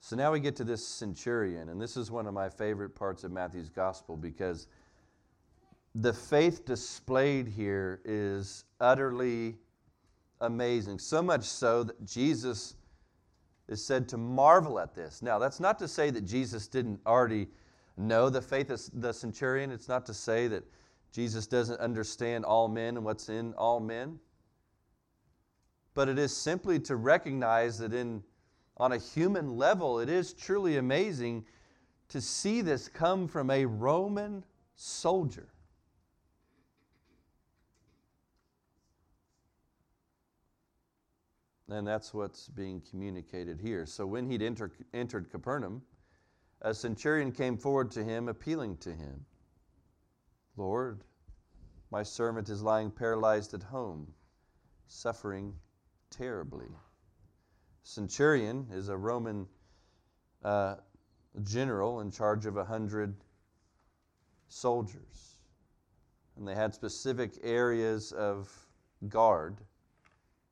So 0.00 0.16
now 0.16 0.32
we 0.32 0.40
get 0.40 0.56
to 0.56 0.64
this 0.64 0.86
centurion, 0.86 1.68
and 1.68 1.80
this 1.80 1.96
is 1.96 2.10
one 2.10 2.26
of 2.26 2.34
my 2.34 2.48
favorite 2.48 2.94
parts 2.94 3.24
of 3.24 3.32
Matthew's 3.32 3.70
gospel 3.70 4.16
because 4.16 4.66
the 5.94 6.12
faith 6.12 6.64
displayed 6.64 7.48
here 7.48 8.00
is 8.04 8.64
utterly 8.80 9.56
amazing. 10.40 10.98
So 10.98 11.22
much 11.22 11.44
so 11.44 11.84
that 11.84 12.04
Jesus 12.04 12.74
is 13.68 13.82
said 13.82 14.08
to 14.10 14.18
marvel 14.18 14.78
at 14.78 14.94
this. 14.94 15.22
Now, 15.22 15.38
that's 15.38 15.60
not 15.60 15.78
to 15.78 15.88
say 15.88 16.10
that 16.10 16.26
Jesus 16.26 16.68
didn't 16.68 17.00
already 17.06 17.48
know 17.96 18.28
the 18.28 18.42
faith 18.42 18.70
of 18.70 18.82
the 18.92 19.12
centurion. 19.12 19.70
It's 19.70 19.88
not 19.88 20.04
to 20.06 20.14
say 20.14 20.48
that 20.48 20.64
Jesus 21.14 21.46
doesn't 21.46 21.78
understand 21.78 22.44
all 22.44 22.66
men 22.66 22.96
and 22.96 23.04
what's 23.04 23.28
in 23.28 23.54
all 23.54 23.78
men. 23.78 24.18
But 25.94 26.08
it 26.08 26.18
is 26.18 26.36
simply 26.36 26.80
to 26.80 26.96
recognize 26.96 27.78
that 27.78 27.94
in 27.94 28.24
on 28.76 28.90
a 28.90 28.98
human 28.98 29.56
level, 29.56 30.00
it 30.00 30.08
is 30.08 30.32
truly 30.32 30.78
amazing 30.78 31.44
to 32.08 32.20
see 32.20 32.62
this 32.62 32.88
come 32.88 33.28
from 33.28 33.48
a 33.50 33.64
Roman 33.64 34.44
soldier. 34.74 35.46
And 41.68 41.86
that's 41.86 42.12
what's 42.12 42.48
being 42.48 42.82
communicated 42.90 43.60
here. 43.60 43.86
So 43.86 44.04
when 44.04 44.28
he'd 44.28 44.42
enter, 44.42 44.72
entered 44.92 45.30
Capernaum, 45.30 45.80
a 46.62 46.74
centurion 46.74 47.30
came 47.30 47.56
forward 47.56 47.92
to 47.92 48.02
him, 48.02 48.28
appealing 48.28 48.78
to 48.78 48.90
him 48.90 49.24
Lord, 50.56 51.04
my 51.90 52.02
servant 52.02 52.48
is 52.48 52.62
lying 52.62 52.90
paralyzed 52.90 53.54
at 53.54 53.62
home, 53.62 54.12
suffering 54.86 55.54
terribly 56.10 56.68
centurion 57.84 58.66
is 58.72 58.88
a 58.88 58.96
Roman 58.96 59.46
uh, 60.42 60.76
general 61.42 62.00
in 62.00 62.10
charge 62.10 62.46
of 62.46 62.56
a 62.56 62.64
hundred 62.64 63.14
soldiers. 64.48 65.38
And 66.36 66.48
they 66.48 66.54
had 66.54 66.74
specific 66.74 67.38
areas 67.44 68.10
of 68.12 68.50
guard 69.08 69.58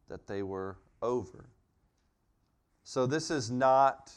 that 0.08 0.26
they 0.26 0.42
were 0.42 0.76
over. 1.00 1.46
So 2.84 3.06
this 3.06 3.30
is 3.30 3.50
not 3.50 4.12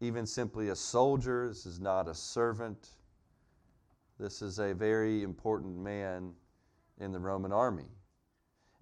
even 0.00 0.26
simply 0.26 0.68
a 0.68 0.76
soldier, 0.76 1.48
this 1.48 1.66
is 1.66 1.80
not 1.80 2.06
a 2.06 2.14
servant. 2.14 2.90
This 4.20 4.42
is 4.42 4.58
a 4.58 4.74
very 4.74 5.22
important 5.22 5.78
man 5.78 6.34
in 7.00 7.10
the 7.10 7.18
Roman 7.18 7.52
army. 7.52 7.86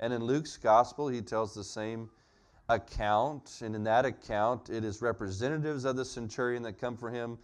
And 0.00 0.12
in 0.12 0.24
Luke's 0.24 0.56
gospel, 0.56 1.06
he 1.06 1.22
tells 1.22 1.54
the 1.54 1.62
same 1.62 2.10
account, 2.68 3.60
and 3.62 3.76
in 3.76 3.84
that 3.84 4.04
account, 4.04 4.68
it 4.68 4.82
is 4.82 5.00
representatives 5.00 5.84
of 5.84 5.94
the 5.94 6.04
centurion 6.04 6.64
that 6.64 6.80
come 6.80 6.96
for 6.96 7.08
him. 7.08 7.38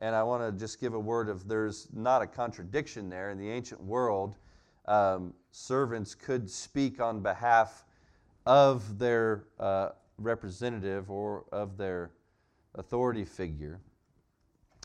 And 0.00 0.12
I 0.12 0.24
want 0.24 0.42
to 0.42 0.58
just 0.58 0.80
give 0.80 0.94
a 0.94 0.98
word 0.98 1.28
of 1.28 1.46
there's 1.46 1.86
not 1.92 2.20
a 2.20 2.26
contradiction 2.26 3.08
there. 3.08 3.30
In 3.30 3.38
the 3.38 3.48
ancient 3.48 3.80
world, 3.80 4.34
um, 4.86 5.32
servants 5.52 6.16
could 6.16 6.50
speak 6.50 7.00
on 7.00 7.20
behalf 7.20 7.84
of 8.44 8.98
their 8.98 9.44
uh, 9.60 9.90
representative 10.18 11.12
or 11.12 11.44
of 11.52 11.76
their 11.76 12.10
authority 12.74 13.24
figure, 13.24 13.80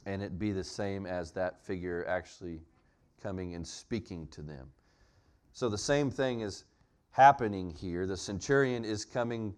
and 0.06 0.22
it 0.22 0.40
be 0.40 0.52
the 0.52 0.64
same 0.64 1.06
as 1.06 1.32
that 1.32 1.64
figure 1.64 2.06
actually 2.08 2.62
coming 3.22 3.56
and 3.56 3.66
speaking 3.66 4.28
to 4.28 4.42
them. 4.42 4.68
So 5.54 5.70
the 5.70 5.78
same 5.78 6.10
thing 6.10 6.42
is 6.42 6.64
happening 7.12 7.70
here. 7.70 8.08
The 8.08 8.18
centurion 8.18 8.86
is 8.86 9.06
coming 9.06 9.54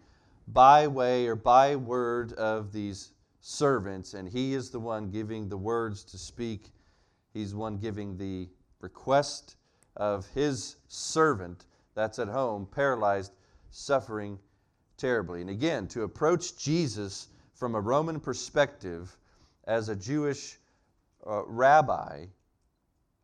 by 0.47 0.87
way 0.87 1.27
or 1.27 1.35
by 1.35 1.75
word 1.75 2.33
of 2.33 2.73
these 2.73 3.11
servants, 3.39 4.13
and 4.13 4.27
he 4.27 4.53
is 4.53 4.69
the 4.69 4.79
one 4.79 5.09
giving 5.09 5.47
the 5.47 5.57
words 5.57 6.03
to 6.05 6.17
speak. 6.17 6.71
He's 7.33 7.55
one 7.55 7.77
giving 7.77 8.17
the 8.17 8.49
request 8.81 9.55
of 9.95 10.27
his 10.29 10.77
servant 10.87 11.65
that's 11.95 12.19
at 12.19 12.27
home, 12.27 12.67
paralyzed, 12.69 13.33
suffering 13.69 14.39
terribly. 14.97 15.41
And 15.41 15.49
again, 15.49 15.87
to 15.89 16.03
approach 16.03 16.57
Jesus 16.57 17.27
from 17.53 17.75
a 17.75 17.81
Roman 17.81 18.19
perspective 18.19 19.17
as 19.65 19.89
a 19.89 19.95
Jewish 19.95 20.59
uh, 21.25 21.43
rabbi 21.45 22.25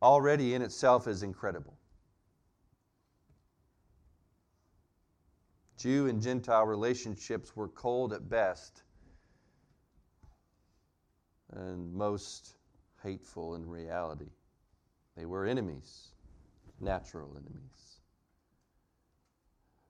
already 0.01 0.53
in 0.53 0.61
itself 0.61 1.07
is 1.07 1.23
incredible. 1.23 1.77
Jew 5.77 6.07
and 6.07 6.21
Gentile 6.21 6.65
relationships 6.65 7.55
were 7.55 7.69
cold 7.69 8.11
at 8.11 8.29
best 8.29 8.83
and 11.53 11.93
most 11.93 12.57
hateful 13.01 13.55
in 13.55 13.65
reality. 13.67 14.29
They 15.15 15.25
were 15.25 15.45
enemies, 15.45 16.09
natural 16.79 17.31
enemies. 17.31 18.01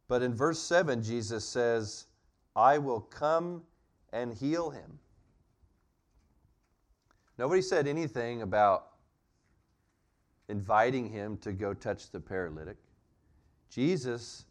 But 0.08 0.22
in 0.22 0.34
verse 0.34 0.60
7, 0.60 1.04
Jesus 1.04 1.46
says, 1.46 2.08
I 2.56 2.78
will 2.78 3.02
come 3.02 3.64
and 4.12 4.34
heal 4.34 4.70
him. 4.70 5.00
Nobody 7.39 7.62
said 7.62 7.88
anything 7.88 8.41
about 8.41 8.88
inviting 10.49 11.08
him 11.08 11.38
to 11.38 11.54
go 11.54 11.73
touch 11.73 12.12
the 12.12 12.19
paralytic. 12.19 12.75
Jesus 13.69 14.43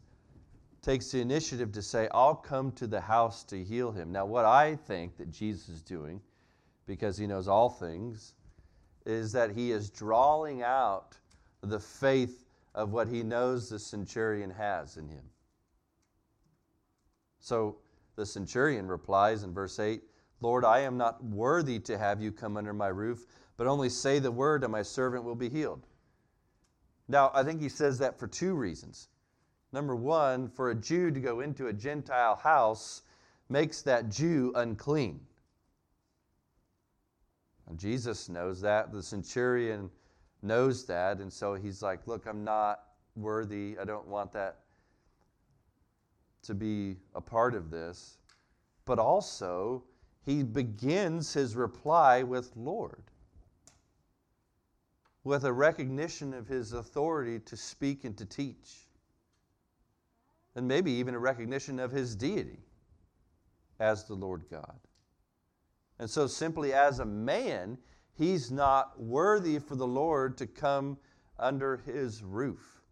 takes 0.81 1.11
the 1.11 1.21
initiative 1.21 1.71
to 1.73 1.83
say, 1.83 2.07
I'll 2.11 2.33
come 2.33 2.71
to 2.71 2.87
the 2.87 2.99
house 2.99 3.43
to 3.43 3.63
heal 3.63 3.91
him. 3.91 4.11
Now, 4.11 4.25
what 4.25 4.43
I 4.45 4.75
think 4.75 5.17
that 5.17 5.29
Jesus 5.29 5.69
is 5.69 5.83
doing, 5.83 6.19
because 6.87 7.15
he 7.15 7.27
knows 7.27 7.47
all 7.47 7.69
things, 7.69 8.33
is 9.05 9.31
that 9.33 9.51
he 9.51 9.71
is 9.71 9.91
drawing 9.91 10.63
out 10.63 11.15
the 11.61 11.79
faith 11.79 12.43
of 12.73 12.91
what 12.91 13.07
he 13.07 13.21
knows 13.21 13.69
the 13.69 13.77
centurion 13.77 14.49
has 14.49 14.97
in 14.97 15.07
him. 15.07 15.25
So 17.39 17.77
the 18.15 18.25
centurion 18.25 18.87
replies 18.87 19.43
in 19.43 19.53
verse 19.53 19.77
8 19.77 20.01
Lord, 20.41 20.63
I 20.63 20.79
am 20.79 20.97
not 20.97 21.23
worthy 21.23 21.79
to 21.79 21.97
have 21.97 22.21
you 22.21 22.31
come 22.31 22.55
under 22.55 22.73
my 22.73 22.87
roof, 22.87 23.25
but 23.57 23.67
only 23.67 23.89
say 23.89 24.19
the 24.19 24.31
word, 24.31 24.63
and 24.63 24.71
my 24.71 24.81
servant 24.81 25.23
will 25.23 25.35
be 25.35 25.49
healed. 25.49 25.85
Now, 27.07 27.31
I 27.33 27.43
think 27.43 27.61
he 27.61 27.69
says 27.69 27.97
that 27.99 28.17
for 28.17 28.27
two 28.27 28.53
reasons. 28.53 29.09
Number 29.71 29.95
one, 29.95 30.47
for 30.47 30.69
a 30.69 30.75
Jew 30.75 31.11
to 31.11 31.19
go 31.19 31.41
into 31.41 31.67
a 31.67 31.73
Gentile 31.73 32.35
house 32.35 33.01
makes 33.49 33.81
that 33.81 34.09
Jew 34.09 34.51
unclean. 34.55 35.19
And 37.67 37.77
Jesus 37.77 38.29
knows 38.29 38.61
that. 38.61 38.91
The 38.91 39.03
centurion 39.03 39.89
knows 40.41 40.85
that. 40.85 41.19
And 41.19 41.31
so 41.31 41.53
he's 41.53 41.81
like, 41.81 42.07
Look, 42.07 42.25
I'm 42.25 42.43
not 42.43 42.83
worthy. 43.15 43.77
I 43.79 43.85
don't 43.85 44.07
want 44.07 44.31
that 44.33 44.59
to 46.43 46.53
be 46.53 46.97
a 47.13 47.21
part 47.21 47.53
of 47.53 47.69
this. 47.69 48.17
But 48.85 48.97
also, 48.97 49.83
he 50.29 50.43
begins 50.43 51.33
his 51.33 51.55
reply 51.55 52.21
with 52.21 52.51
Lord, 52.55 53.01
with 55.23 55.43
a 55.43 55.51
recognition 55.51 56.35
of 56.35 56.47
his 56.47 56.73
authority 56.73 57.39
to 57.39 57.57
speak 57.57 58.05
and 58.05 58.15
to 58.15 58.25
teach 58.25 58.85
and 60.55 60.67
maybe 60.67 60.91
even 60.91 61.15
a 61.15 61.19
recognition 61.19 61.79
of 61.79 61.91
his 61.91 62.15
deity 62.15 62.59
as 63.79 64.05
the 64.05 64.13
Lord 64.13 64.43
God. 64.51 64.79
And 65.97 66.07
so, 66.07 66.27
simply 66.27 66.73
as 66.73 66.99
a 66.99 67.05
man, 67.05 67.79
he's 68.15 68.51
not 68.51 69.01
worthy 69.01 69.57
for 69.57 69.75
the 69.75 69.87
Lord 69.87 70.37
to 70.37 70.45
come 70.45 70.99
under 71.39 71.77
his 71.77 72.21
roof. 72.23 72.83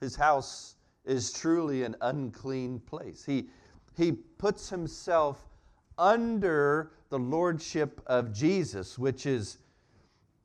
His 0.00 0.16
house 0.16 0.74
is 1.04 1.32
truly 1.32 1.84
an 1.84 1.94
unclean 2.00 2.80
place. 2.80 3.24
He, 3.24 3.50
he 3.96 4.10
puts 4.10 4.68
himself 4.68 5.44
under 5.98 6.92
the 7.10 7.18
lordship 7.18 8.00
of 8.06 8.32
Jesus, 8.32 8.98
which 8.98 9.26
is 9.26 9.58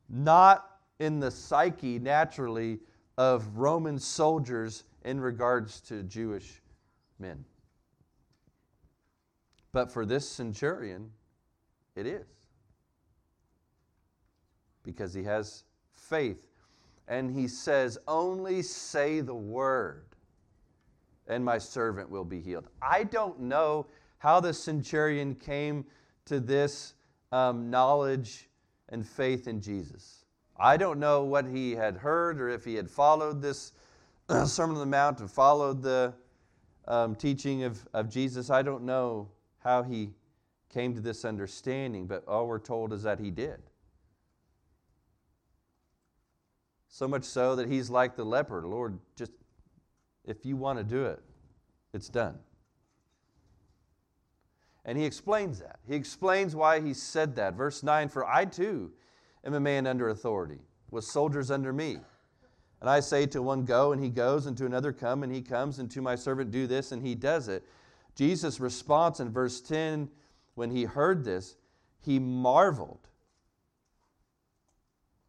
not 0.08 0.78
in 0.98 1.20
the 1.20 1.30
psyche 1.30 1.98
naturally 1.98 2.80
of 3.16 3.56
Roman 3.56 3.98
soldiers 3.98 4.84
in 5.04 5.20
regards 5.20 5.80
to 5.82 6.02
Jewish 6.02 6.60
men. 7.18 7.44
But 9.72 9.92
for 9.92 10.06
this 10.06 10.28
centurion, 10.28 11.10
it 11.96 12.06
is. 12.06 12.26
Because 14.82 15.14
he 15.14 15.22
has 15.24 15.64
faith. 15.94 16.46
And 17.08 17.30
he 17.30 17.48
says, 17.48 17.98
Only 18.06 18.62
say 18.62 19.20
the 19.20 19.34
word, 19.34 20.04
and 21.26 21.44
my 21.44 21.58
servant 21.58 22.08
will 22.08 22.24
be 22.24 22.40
healed. 22.40 22.68
I 22.80 23.04
don't 23.04 23.40
know 23.40 23.86
how 24.24 24.40
the 24.40 24.54
centurion 24.54 25.34
came 25.34 25.84
to 26.24 26.40
this 26.40 26.94
um, 27.30 27.68
knowledge 27.68 28.48
and 28.88 29.06
faith 29.06 29.46
in 29.46 29.60
Jesus. 29.60 30.24
I 30.58 30.78
don't 30.78 30.98
know 30.98 31.24
what 31.24 31.44
he 31.44 31.72
had 31.72 31.98
heard 31.98 32.40
or 32.40 32.48
if 32.48 32.64
he 32.64 32.74
had 32.74 32.90
followed 32.90 33.42
this 33.42 33.72
Sermon 34.46 34.76
on 34.76 34.80
the 34.80 34.86
Mount 34.86 35.20
and 35.20 35.30
followed 35.30 35.82
the 35.82 36.14
um, 36.88 37.14
teaching 37.14 37.64
of, 37.64 37.86
of 37.92 38.08
Jesus. 38.08 38.48
I 38.48 38.62
don't 38.62 38.84
know 38.84 39.28
how 39.58 39.82
he 39.82 40.08
came 40.72 40.94
to 40.94 41.02
this 41.02 41.26
understanding, 41.26 42.06
but 42.06 42.26
all 42.26 42.46
we're 42.46 42.58
told 42.58 42.94
is 42.94 43.02
that 43.02 43.20
he 43.20 43.30
did. 43.30 43.58
So 46.88 47.06
much 47.06 47.24
so 47.24 47.56
that 47.56 47.68
he's 47.68 47.90
like 47.90 48.16
the 48.16 48.24
leper 48.24 48.66
Lord, 48.66 48.98
just 49.16 49.32
if 50.24 50.46
you 50.46 50.56
want 50.56 50.78
to 50.78 50.84
do 50.84 51.04
it, 51.04 51.20
it's 51.92 52.08
done. 52.08 52.38
And 54.84 54.98
he 54.98 55.04
explains 55.04 55.60
that. 55.60 55.78
He 55.86 55.94
explains 55.94 56.54
why 56.54 56.80
he 56.80 56.92
said 56.92 57.36
that. 57.36 57.54
Verse 57.54 57.82
9 57.82 58.08
For 58.08 58.26
I 58.26 58.44
too 58.44 58.92
am 59.44 59.54
a 59.54 59.60
man 59.60 59.86
under 59.86 60.10
authority, 60.10 60.60
with 60.90 61.04
soldiers 61.04 61.50
under 61.50 61.72
me. 61.72 61.98
And 62.80 62.90
I 62.90 63.00
say 63.00 63.24
to 63.26 63.40
one, 63.40 63.64
Go, 63.64 63.92
and 63.92 64.02
he 64.02 64.10
goes, 64.10 64.46
and 64.46 64.56
to 64.58 64.66
another, 64.66 64.92
Come, 64.92 65.22
and 65.22 65.34
he 65.34 65.40
comes, 65.40 65.78
and 65.78 65.90
to 65.90 66.02
my 66.02 66.14
servant, 66.14 66.50
Do 66.50 66.66
this, 66.66 66.92
and 66.92 67.06
he 67.06 67.14
does 67.14 67.48
it. 67.48 67.64
Jesus' 68.14 68.60
response 68.60 69.20
in 69.20 69.32
verse 69.32 69.60
10 69.60 70.08
when 70.54 70.70
he 70.70 70.84
heard 70.84 71.24
this, 71.24 71.56
he 72.00 72.18
marveled 72.18 73.08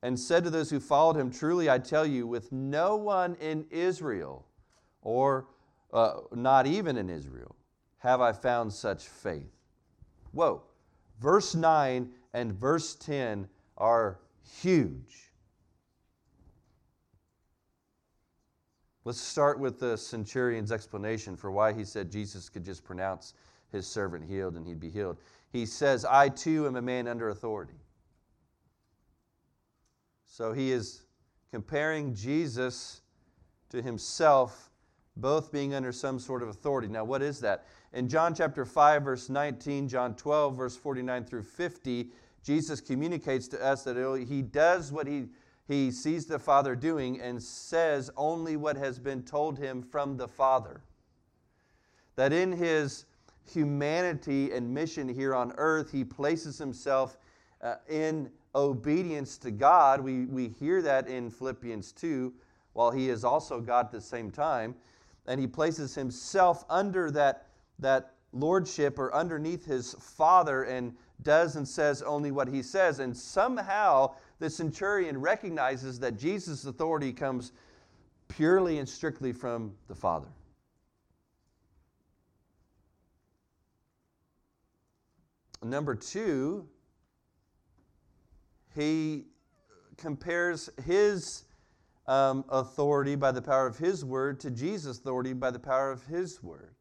and 0.03 0.19
said 0.19 0.43
to 0.43 0.49
those 0.49 0.69
who 0.69 0.79
followed 0.79 1.15
him, 1.15 1.31
Truly 1.31 1.69
I 1.69 1.79
tell 1.79 2.05
you, 2.05 2.27
with 2.27 2.51
no 2.51 2.95
one 2.95 3.35
in 3.35 3.65
Israel, 3.71 4.45
or 5.01 5.47
uh, 5.93 6.19
not 6.33 6.67
even 6.67 6.97
in 6.97 7.09
Israel, 7.09 7.55
have 8.05 8.21
I 8.21 8.31
found 8.31 8.71
such 8.71 9.07
faith. 9.07 9.51
Whoa. 10.31 10.61
Verse 11.19 11.55
9 11.55 12.09
and 12.33 12.53
verse 12.53 12.93
10 12.95 13.47
are 13.77 14.19
huge. 14.61 15.31
Let's 19.05 19.19
start 19.19 19.59
with 19.59 19.79
the 19.79 19.97
centurion's 19.97 20.71
explanation 20.71 21.35
for 21.35 21.51
why 21.51 21.73
he 21.73 21.83
said 21.83 22.11
Jesus 22.11 22.47
could 22.47 22.63
just 22.63 22.83
pronounce 22.83 23.33
his 23.71 23.87
servant 23.87 24.23
healed 24.23 24.55
and 24.55 24.67
he'd 24.67 24.79
be 24.79 24.89
healed. 24.89 25.17
He 25.51 25.65
says, 25.65 26.05
I 26.05 26.29
too 26.29 26.67
am 26.67 26.75
a 26.75 26.81
man 26.81 27.07
under 27.07 27.29
authority. 27.29 27.79
So 30.27 30.53
he 30.53 30.71
is 30.71 31.03
comparing 31.49 32.13
Jesus 32.13 33.01
to 33.69 33.81
himself, 33.81 34.69
both 35.17 35.51
being 35.51 35.73
under 35.73 35.91
some 35.91 36.19
sort 36.19 36.43
of 36.43 36.49
authority. 36.49 36.87
Now, 36.87 37.03
what 37.03 37.21
is 37.21 37.39
that? 37.39 37.65
In 37.95 38.10
John 38.10 38.36
chapter 38.36 38.65
5, 38.65 39.03
verse 39.03 39.29
19, 39.29 39.88
John 39.88 40.15
12, 40.15 40.58
verse 40.58 40.75
49 40.75 41.23
through 41.23 41.43
50, 41.43 42.10
Jesus 42.43 42.81
communicates 42.81 43.47
to 43.47 43.65
us 43.65 43.86
that 43.86 44.25
he 44.27 44.41
does 44.41 44.91
what 44.91 45.08
he, 45.08 45.27
he 45.65 45.91
sees 45.91 46.25
the 46.25 46.38
Father 46.38 46.75
doing 46.75 47.21
and 47.21 47.41
says 47.41 48.12
only 48.17 48.58
what 48.58 48.75
has 48.75 48.99
been 48.99 49.23
told 49.23 49.58
him 49.58 49.81
from 49.81 50.17
the 50.17 50.27
Father. 50.27 50.81
That 52.17 52.34
in 52.34 52.51
his 52.51 53.05
humanity 53.49 54.51
and 54.51 54.73
mission 54.73 55.08
here 55.08 55.34
on 55.34 55.53
earth, 55.55 55.89
he 55.89 56.03
places 56.03 56.58
himself 56.58 57.17
uh, 57.62 57.75
in 57.89 58.29
obedience 58.55 59.38
to 59.38 59.51
God. 59.51 60.01
We, 60.01 60.25
we 60.25 60.49
hear 60.49 60.81
that 60.81 61.08
in 61.08 61.29
Philippians 61.29 61.93
2, 61.93 62.34
while 62.73 62.91
he 62.91 63.08
is 63.08 63.23
also 63.23 63.62
God 63.62 63.86
at 63.86 63.91
the 63.93 64.01
same 64.01 64.31
time. 64.31 64.75
And 65.27 65.39
he 65.39 65.47
places 65.47 65.95
himself 65.95 66.65
under 66.69 67.10
that 67.12 67.44
that 67.79 68.13
lordship 68.31 68.99
or 68.99 69.13
underneath 69.13 69.65
his 69.65 69.93
father 69.95 70.63
and 70.63 70.93
does 71.21 71.55
and 71.55 71.67
says 71.67 72.01
only 72.01 72.31
what 72.31 72.47
he 72.47 72.61
says. 72.61 72.99
And 72.99 73.15
somehow 73.15 74.15
the 74.39 74.49
centurion 74.49 75.19
recognizes 75.19 75.99
that 75.99 76.17
Jesus' 76.17 76.65
authority 76.65 77.13
comes 77.13 77.53
purely 78.27 78.79
and 78.79 78.88
strictly 78.88 79.31
from 79.31 79.73
the 79.88 79.95
Father. 79.95 80.27
Number 85.63 85.95
two, 85.95 86.67
he 88.75 89.25
compares 89.97 90.69
his 90.83 91.45
um, 92.07 92.45
authority 92.49 93.15
by 93.15 93.31
the 93.31 93.41
power 93.41 93.65
of 93.65 93.77
his 93.77 94.05
word 94.05 94.39
to 94.41 94.51
Jesus' 94.51 94.99
authority 94.99 95.33
by 95.33 95.49
the 95.49 95.59
power 95.59 95.91
of 95.91 96.05
his 96.05 96.43
word. 96.43 96.74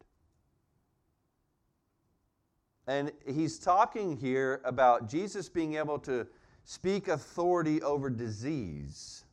And 2.87 3.13
he's 3.27 3.59
talking 3.59 4.17
here 4.17 4.61
about 4.65 5.09
Jesus 5.09 5.49
being 5.49 5.75
able 5.75 5.99
to 6.01 6.27
speak 6.65 7.09
authority 7.09 7.81
over 7.83 8.11
disease 8.11 9.25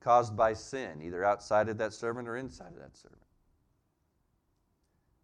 caused 0.00 0.36
by 0.36 0.54
sin, 0.54 1.02
either 1.02 1.24
outside 1.24 1.68
of 1.68 1.78
that 1.78 1.92
servant 1.92 2.28
or 2.28 2.36
inside 2.36 2.72
of 2.72 2.78
that 2.78 2.96
servant. 2.96 3.20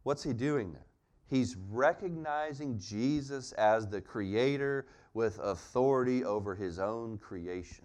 What's 0.02 0.24
he 0.24 0.32
doing 0.32 0.72
there? 0.72 0.86
He's 1.28 1.56
recognizing 1.70 2.78
Jesus 2.78 3.52
as 3.52 3.86
the 3.86 4.00
creator 4.00 4.86
with 5.14 5.38
authority 5.38 6.24
over 6.24 6.54
his 6.54 6.78
own 6.78 7.16
creation. 7.18 7.84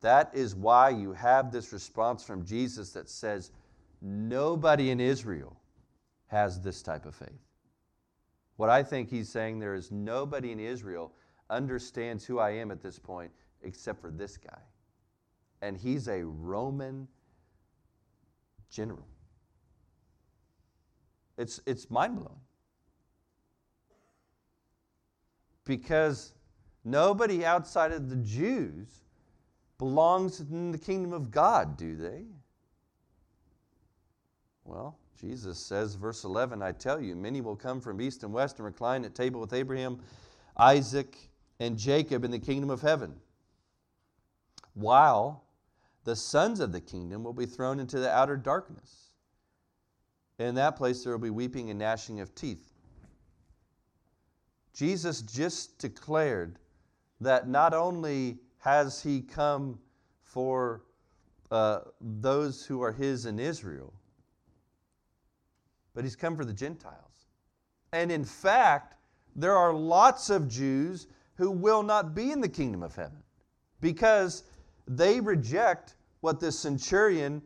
That 0.00 0.30
is 0.34 0.54
why 0.54 0.90
you 0.90 1.12
have 1.12 1.52
this 1.52 1.72
response 1.72 2.24
from 2.24 2.44
Jesus 2.44 2.90
that 2.92 3.08
says, 3.08 3.52
Nobody 4.02 4.90
in 4.90 4.98
Israel 4.98 5.59
has 6.30 6.60
this 6.60 6.80
type 6.80 7.06
of 7.06 7.14
faith. 7.14 7.42
What 8.56 8.70
I 8.70 8.84
think 8.84 9.10
he's 9.10 9.28
saying 9.28 9.58
there 9.58 9.74
is 9.74 9.90
nobody 9.90 10.52
in 10.52 10.60
Israel 10.60 11.12
understands 11.48 12.24
who 12.24 12.38
I 12.38 12.50
am 12.50 12.70
at 12.70 12.80
this 12.80 13.00
point 13.00 13.32
except 13.62 14.00
for 14.00 14.12
this 14.12 14.36
guy. 14.36 14.60
And 15.60 15.76
he's 15.76 16.06
a 16.06 16.24
Roman 16.24 17.08
general. 18.70 19.06
It's, 21.36 21.60
it's 21.66 21.90
mind 21.90 22.14
blowing. 22.14 22.40
Because 25.64 26.34
nobody 26.84 27.44
outside 27.44 27.90
of 27.90 28.08
the 28.08 28.16
Jews 28.16 28.86
belongs 29.78 30.38
in 30.38 30.70
the 30.70 30.78
kingdom 30.78 31.12
of 31.12 31.32
God, 31.32 31.76
do 31.76 31.96
they? 31.96 32.22
Well, 34.64 34.99
Jesus 35.20 35.58
says, 35.58 35.96
verse 35.96 36.24
11, 36.24 36.62
I 36.62 36.72
tell 36.72 37.00
you, 37.00 37.14
many 37.14 37.40
will 37.40 37.56
come 37.56 37.80
from 37.80 38.00
east 38.00 38.22
and 38.24 38.32
west 38.32 38.56
and 38.58 38.64
recline 38.64 39.04
at 39.04 39.14
table 39.14 39.40
with 39.40 39.52
Abraham, 39.52 40.00
Isaac, 40.56 41.16
and 41.58 41.76
Jacob 41.76 42.24
in 42.24 42.30
the 42.30 42.38
kingdom 42.38 42.70
of 42.70 42.80
heaven, 42.80 43.14
while 44.72 45.44
the 46.04 46.16
sons 46.16 46.60
of 46.60 46.72
the 46.72 46.80
kingdom 46.80 47.22
will 47.22 47.34
be 47.34 47.44
thrown 47.44 47.78
into 47.80 47.98
the 47.98 48.10
outer 48.10 48.36
darkness. 48.36 49.10
In 50.38 50.54
that 50.54 50.76
place 50.76 51.04
there 51.04 51.12
will 51.12 51.18
be 51.18 51.28
weeping 51.28 51.68
and 51.68 51.78
gnashing 51.78 52.20
of 52.20 52.34
teeth. 52.34 52.72
Jesus 54.72 55.20
just 55.20 55.78
declared 55.78 56.58
that 57.20 57.46
not 57.46 57.74
only 57.74 58.38
has 58.58 59.02
he 59.02 59.20
come 59.20 59.78
for 60.22 60.82
uh, 61.50 61.80
those 62.00 62.64
who 62.64 62.80
are 62.80 62.92
his 62.92 63.26
in 63.26 63.38
Israel, 63.38 63.92
but 65.94 66.04
he's 66.04 66.16
come 66.16 66.36
for 66.36 66.44
the 66.44 66.52
Gentiles. 66.52 67.26
And 67.92 68.12
in 68.12 68.24
fact, 68.24 68.94
there 69.34 69.56
are 69.56 69.72
lots 69.72 70.30
of 70.30 70.48
Jews 70.48 71.06
who 71.36 71.50
will 71.50 71.82
not 71.82 72.14
be 72.14 72.30
in 72.30 72.40
the 72.40 72.48
kingdom 72.48 72.82
of 72.82 72.94
heaven 72.94 73.22
because 73.80 74.44
they 74.86 75.20
reject 75.20 75.94
what 76.20 76.40
this 76.40 76.58
centurion 76.58 77.42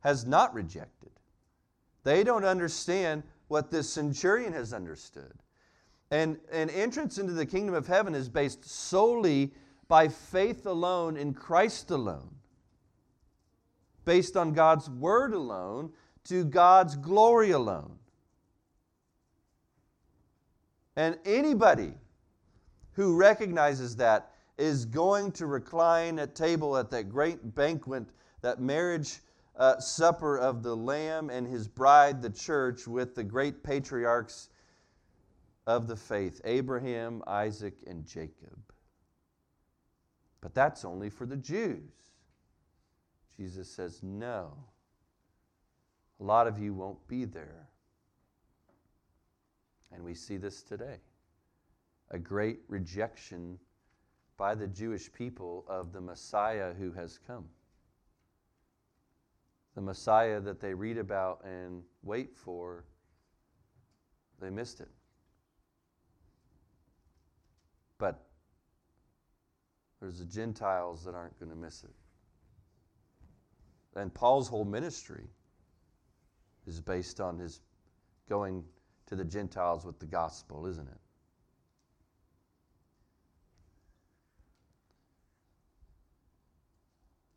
has 0.00 0.26
not 0.26 0.54
rejected. 0.54 1.10
They 2.04 2.24
don't 2.24 2.44
understand 2.44 3.22
what 3.48 3.70
this 3.70 3.88
centurion 3.90 4.52
has 4.52 4.72
understood. 4.72 5.32
And 6.10 6.38
an 6.52 6.70
entrance 6.70 7.18
into 7.18 7.32
the 7.32 7.46
kingdom 7.46 7.74
of 7.74 7.86
heaven 7.86 8.14
is 8.14 8.28
based 8.28 8.64
solely 8.64 9.52
by 9.88 10.08
faith 10.08 10.66
alone 10.66 11.16
in 11.16 11.34
Christ 11.34 11.90
alone, 11.90 12.36
based 14.04 14.36
on 14.36 14.52
God's 14.52 14.88
word 14.88 15.34
alone, 15.34 15.92
to 16.24 16.44
God's 16.44 16.96
glory 16.96 17.50
alone. 17.50 17.98
And 20.96 21.18
anybody 21.24 21.92
who 22.92 23.16
recognizes 23.16 23.96
that 23.96 24.32
is 24.56 24.84
going 24.84 25.32
to 25.32 25.46
recline 25.46 26.18
at 26.18 26.34
table 26.34 26.76
at 26.76 26.90
that 26.90 27.10
great 27.10 27.54
banquet, 27.54 28.04
that 28.40 28.60
marriage 28.60 29.20
uh, 29.56 29.78
supper 29.78 30.38
of 30.38 30.62
the 30.62 30.74
Lamb 30.74 31.30
and 31.30 31.46
his 31.46 31.66
bride, 31.66 32.22
the 32.22 32.30
church, 32.30 32.86
with 32.86 33.14
the 33.14 33.24
great 33.24 33.62
patriarchs 33.62 34.50
of 35.66 35.86
the 35.86 35.96
faith 35.96 36.40
Abraham, 36.44 37.22
Isaac, 37.26 37.74
and 37.86 38.06
Jacob. 38.06 38.58
But 40.40 40.54
that's 40.54 40.84
only 40.84 41.10
for 41.10 41.26
the 41.26 41.36
Jews. 41.36 41.90
Jesus 43.36 43.68
says, 43.68 44.00
No. 44.02 44.52
A 46.20 46.24
lot 46.24 46.46
of 46.46 46.58
you 46.58 46.72
won't 46.74 47.06
be 47.08 47.24
there. 47.24 47.68
And 49.92 50.04
we 50.04 50.14
see 50.14 50.36
this 50.36 50.62
today 50.62 50.98
a 52.10 52.18
great 52.18 52.60
rejection 52.68 53.58
by 54.36 54.54
the 54.54 54.66
Jewish 54.66 55.12
people 55.12 55.64
of 55.68 55.92
the 55.92 56.00
Messiah 56.00 56.72
who 56.74 56.92
has 56.92 57.18
come. 57.26 57.46
The 59.74 59.80
Messiah 59.80 60.40
that 60.40 60.60
they 60.60 60.74
read 60.74 60.98
about 60.98 61.44
and 61.44 61.82
wait 62.02 62.36
for, 62.36 62.84
they 64.40 64.50
missed 64.50 64.80
it. 64.80 64.90
But 67.98 68.22
there's 70.00 70.18
the 70.18 70.26
Gentiles 70.26 71.04
that 71.04 71.14
aren't 71.14 71.38
going 71.38 71.50
to 71.50 71.56
miss 71.56 71.82
it. 71.82 71.94
And 73.98 74.12
Paul's 74.12 74.48
whole 74.48 74.64
ministry 74.64 75.28
is 76.66 76.80
based 76.80 77.20
on 77.20 77.38
his 77.38 77.60
going 78.28 78.64
to 79.06 79.16
the 79.16 79.24
Gentiles 79.24 79.84
with 79.84 79.98
the 79.98 80.06
gospel, 80.06 80.66
isn't 80.66 80.88
it? 80.88 81.00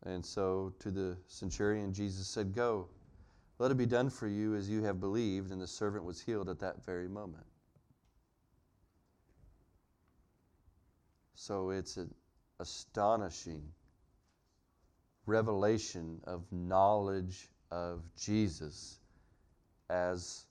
And 0.04 0.24
so 0.24 0.72
to 0.78 0.90
the 0.90 1.16
centurion, 1.26 1.92
Jesus 1.92 2.26
said, 2.26 2.54
Go, 2.54 2.88
let 3.58 3.70
it 3.70 3.76
be 3.76 3.86
done 3.86 4.08
for 4.08 4.28
you 4.28 4.54
as 4.54 4.68
you 4.68 4.82
have 4.82 5.00
believed. 5.00 5.50
And 5.50 5.60
the 5.60 5.66
servant 5.66 6.04
was 6.04 6.20
healed 6.20 6.48
at 6.48 6.58
that 6.60 6.84
very 6.84 7.08
moment. 7.08 7.44
So 11.34 11.70
it's 11.70 11.96
an 11.96 12.12
astonishing 12.58 13.62
revelation 15.26 16.20
of 16.24 16.50
knowledge 16.50 17.48
of 17.70 18.02
Jesus 18.16 18.98
as 19.90 20.46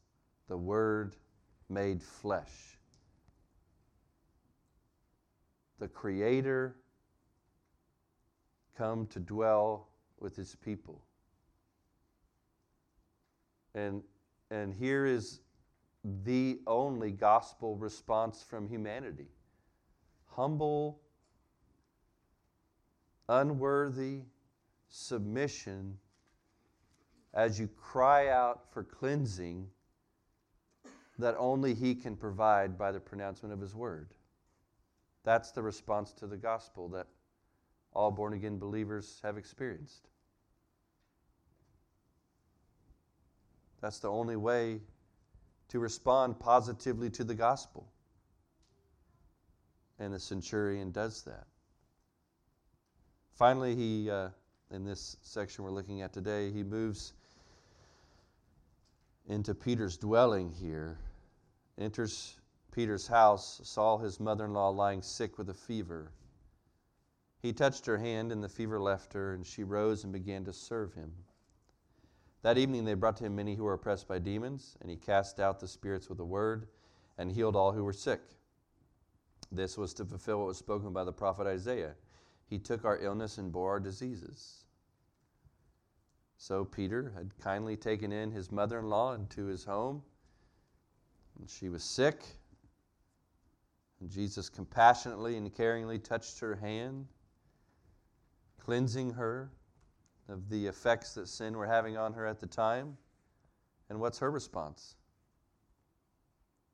the 0.47 0.57
Word 0.57 1.15
made 1.69 2.01
flesh. 2.01 2.77
The 5.79 5.87
Creator 5.87 6.75
come 8.77 9.07
to 9.07 9.19
dwell 9.19 9.89
with 10.19 10.35
his 10.35 10.55
people. 10.55 11.01
And, 13.75 14.01
and 14.49 14.73
here 14.73 15.05
is 15.05 15.41
the 16.23 16.59
only 16.65 17.11
gospel 17.11 17.75
response 17.75 18.43
from 18.43 18.67
humanity 18.67 19.27
humble, 20.37 21.01
unworthy 23.27 24.21
submission 24.87 25.97
as 27.37 27.59
you 27.59 27.69
cry 27.77 28.29
out 28.29 28.63
for 28.73 28.83
cleansing 28.83 29.69
that 31.19 31.35
only 31.37 31.75
He 31.75 31.93
can 31.93 32.15
provide 32.15 32.77
by 32.77 32.91
the 32.91 32.99
pronouncement 32.99 33.53
of 33.53 33.61
His 33.61 33.75
word. 33.75 34.09
That's 35.23 35.51
the 35.51 35.61
response 35.61 36.11
to 36.13 36.25
the 36.25 36.35
gospel 36.35 36.89
that 36.89 37.05
all 37.93 38.09
born 38.09 38.33
again 38.33 38.57
believers 38.57 39.19
have 39.23 39.37
experienced. 39.37 40.07
That's 43.81 43.99
the 43.99 44.09
only 44.09 44.35
way 44.35 44.81
to 45.69 45.79
respond 45.79 46.39
positively 46.39 47.11
to 47.11 47.23
the 47.23 47.35
gospel. 47.35 47.87
And 49.99 50.11
the 50.11 50.19
centurion 50.19 50.91
does 50.91 51.21
that. 51.23 51.45
Finally, 53.35 53.75
he, 53.75 54.09
uh, 54.09 54.29
in 54.71 54.85
this 54.85 55.17
section 55.21 55.63
we're 55.63 55.71
looking 55.71 56.01
at 56.01 56.13
today, 56.13 56.51
he 56.51 56.63
moves 56.63 57.13
into 59.27 59.53
Peter's 59.53 59.97
dwelling 59.97 60.49
here, 60.49 60.97
enters 61.77 62.37
Peter's 62.71 63.07
house, 63.07 63.59
saw 63.63 63.97
his 63.97 64.19
mother 64.19 64.45
in 64.45 64.53
law 64.53 64.69
lying 64.69 65.01
sick 65.01 65.37
with 65.37 65.49
a 65.49 65.53
fever. 65.53 66.11
He 67.39 67.53
touched 67.53 67.85
her 67.85 67.97
hand, 67.97 68.31
and 68.31 68.43
the 68.43 68.49
fever 68.49 68.79
left 68.79 69.13
her, 69.13 69.33
and 69.33 69.45
she 69.45 69.63
rose 69.63 70.03
and 70.03 70.13
began 70.13 70.45
to 70.45 70.53
serve 70.53 70.93
him. 70.93 71.11
That 72.41 72.57
evening 72.57 72.85
they 72.85 72.93
brought 72.93 73.17
to 73.17 73.25
him 73.25 73.35
many 73.35 73.55
who 73.55 73.63
were 73.63 73.73
oppressed 73.73 74.07
by 74.07 74.19
demons, 74.19 74.77
and 74.81 74.89
he 74.89 74.95
cast 74.95 75.39
out 75.39 75.59
the 75.59 75.67
spirits 75.67 76.09
with 76.09 76.19
a 76.19 76.25
word 76.25 76.67
and 77.17 77.31
healed 77.31 77.55
all 77.55 77.71
who 77.71 77.83
were 77.83 77.93
sick. 77.93 78.21
This 79.51 79.77
was 79.77 79.93
to 79.95 80.05
fulfill 80.05 80.39
what 80.39 80.47
was 80.47 80.57
spoken 80.57 80.93
by 80.93 81.03
the 81.03 81.11
prophet 81.11 81.47
Isaiah. 81.47 81.95
He 82.49 82.59
took 82.59 82.85
our 82.85 82.99
illness 82.99 83.37
and 83.37 83.51
bore 83.51 83.71
our 83.71 83.79
diseases. 83.79 84.66
So 86.37 86.63
Peter 86.63 87.11
had 87.15 87.37
kindly 87.39 87.75
taken 87.75 88.11
in 88.11 88.31
his 88.31 88.51
mother 88.51 88.79
in 88.79 88.89
law 88.89 89.13
into 89.13 89.45
his 89.45 89.63
home, 89.63 90.03
and 91.39 91.49
she 91.49 91.69
was 91.69 91.83
sick. 91.83 92.23
And 93.99 94.09
Jesus 94.09 94.47
compassionately 94.47 95.37
and 95.37 95.53
caringly 95.53 96.01
touched 96.01 96.39
her 96.39 96.55
hand 96.55 97.07
cleansing 98.67 99.11
her 99.11 99.49
of 100.27 100.49
the 100.49 100.67
effects 100.67 101.13
that 101.13 101.29
sin 101.29 101.55
were 101.55 101.65
having 101.65 101.95
on 101.95 102.11
her 102.11 102.27
at 102.27 102.37
the 102.37 102.45
time. 102.45 102.97
And 103.89 103.97
what's 103.97 104.19
her 104.19 104.29
response? 104.29 104.97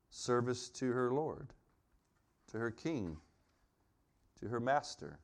Service 0.10 0.70
to 0.70 0.92
her 0.92 1.12
Lord, 1.12 1.54
to 2.48 2.58
her 2.58 2.72
King, 2.72 3.18
to 4.40 4.48
her 4.48 4.60
Master. 4.60 5.20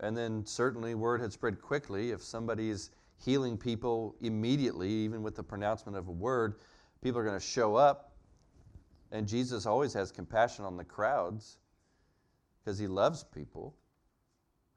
And 0.00 0.16
then 0.16 0.44
certainly 0.44 0.94
word 0.94 1.20
had 1.20 1.32
spread 1.32 1.60
quickly. 1.60 2.10
If 2.10 2.22
somebody 2.22 2.70
is 2.70 2.90
healing 3.18 3.56
people 3.56 4.16
immediately, 4.20 4.90
even 4.90 5.22
with 5.22 5.36
the 5.36 5.42
pronouncement 5.42 5.96
of 5.96 6.08
a 6.08 6.12
word, 6.12 6.56
people 7.02 7.20
are 7.20 7.24
going 7.24 7.38
to 7.38 7.44
show 7.44 7.76
up. 7.76 8.12
And 9.12 9.26
Jesus 9.26 9.66
always 9.66 9.92
has 9.94 10.12
compassion 10.12 10.64
on 10.64 10.76
the 10.76 10.84
crowds 10.84 11.58
because 12.62 12.78
he 12.78 12.86
loves 12.86 13.24
people. 13.24 13.74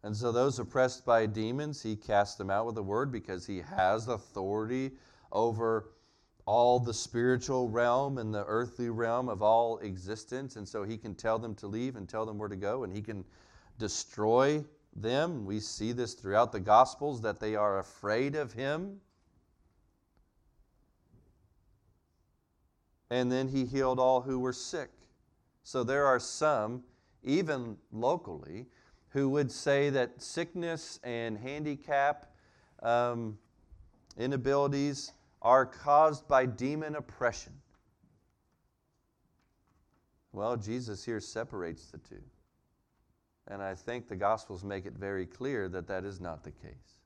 And 0.03 0.15
so, 0.15 0.31
those 0.31 0.59
oppressed 0.59 1.05
by 1.05 1.25
demons, 1.25 1.81
he 1.81 1.95
casts 1.95 2.35
them 2.35 2.49
out 2.49 2.65
with 2.65 2.77
a 2.77 2.83
word 2.83 3.11
because 3.11 3.45
he 3.45 3.59
has 3.59 4.07
authority 4.07 4.91
over 5.31 5.89
all 6.45 6.79
the 6.79 6.93
spiritual 6.93 7.67
realm 7.67 8.17
and 8.17 8.33
the 8.33 8.45
earthly 8.45 8.89
realm 8.89 9.27
of 9.27 9.41
all 9.41 9.79
existence. 9.79 10.55
And 10.55 10.65
so, 10.65 10.83
he 10.83 10.97
can 10.97 11.15
tell 11.15 11.37
them 11.37 11.53
to 11.55 11.67
leave 11.67 11.97
and 11.97 12.07
tell 12.07 12.25
them 12.25 12.37
where 12.37 12.47
to 12.47 12.55
go, 12.55 12.83
and 12.83 12.93
he 12.93 13.01
can 13.01 13.25
destroy 13.77 14.63
them. 15.01 15.45
We 15.45 15.59
see 15.59 15.91
this 15.91 16.13
throughout 16.13 16.51
the 16.51 16.59
Gospels 16.59 17.21
that 17.21 17.39
they 17.39 17.55
are 17.55 17.79
afraid 17.79 18.35
of 18.35 18.53
him. 18.53 19.01
And 23.09 23.31
then 23.31 23.47
he 23.47 23.65
healed 23.65 23.99
all 23.99 24.21
who 24.21 24.39
were 24.39 24.53
sick. 24.53 24.89
So, 25.63 25.83
there 25.83 26.05
are 26.05 26.19
some, 26.19 26.83
even 27.23 27.77
locally, 27.91 28.67
who 29.09 29.29
would 29.29 29.51
say 29.51 29.89
that 29.89 30.21
sickness 30.21 30.99
and 31.03 31.37
handicap, 31.37 32.31
um, 32.83 33.37
inabilities, 34.17 35.11
are 35.41 35.65
caused 35.65 36.27
by 36.27 36.45
demon 36.45 36.95
oppression. 36.95 37.53
Well, 40.31 40.57
Jesus 40.57 41.03
here 41.03 41.19
separates 41.19 41.87
the 41.87 41.97
two. 41.97 42.21
And 43.49 43.61
I 43.61 43.73
think 43.73 44.07
the 44.07 44.15
Gospels 44.15 44.63
make 44.63 44.85
it 44.85 44.93
very 44.93 45.25
clear 45.25 45.67
that 45.69 45.87
that 45.87 46.05
is 46.05 46.21
not 46.21 46.43
the 46.43 46.51
case. 46.51 46.99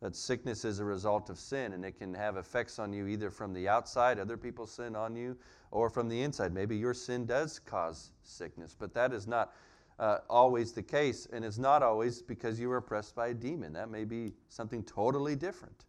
That 0.00 0.14
sickness 0.14 0.64
is 0.64 0.78
a 0.78 0.84
result 0.84 1.28
of 1.28 1.38
sin, 1.38 1.72
and 1.72 1.84
it 1.84 1.98
can 1.98 2.14
have 2.14 2.36
effects 2.36 2.78
on 2.78 2.92
you 2.92 3.08
either 3.08 3.30
from 3.30 3.52
the 3.52 3.68
outside, 3.68 4.18
other 4.18 4.36
people's 4.36 4.70
sin 4.70 4.94
on 4.94 5.16
you, 5.16 5.36
or 5.72 5.90
from 5.90 6.08
the 6.08 6.22
inside. 6.22 6.52
Maybe 6.52 6.76
your 6.76 6.94
sin 6.94 7.26
does 7.26 7.58
cause 7.58 8.12
sickness, 8.22 8.76
but 8.78 8.94
that 8.94 9.12
is 9.12 9.26
not 9.26 9.52
uh, 9.98 10.18
always 10.30 10.72
the 10.72 10.82
case, 10.82 11.26
and 11.32 11.44
it's 11.44 11.58
not 11.58 11.82
always 11.82 12.22
because 12.22 12.60
you 12.60 12.68
were 12.68 12.76
oppressed 12.76 13.16
by 13.16 13.28
a 13.28 13.34
demon. 13.34 13.72
That 13.72 13.90
may 13.90 14.04
be 14.04 14.34
something 14.48 14.84
totally 14.84 15.34
different. 15.34 15.84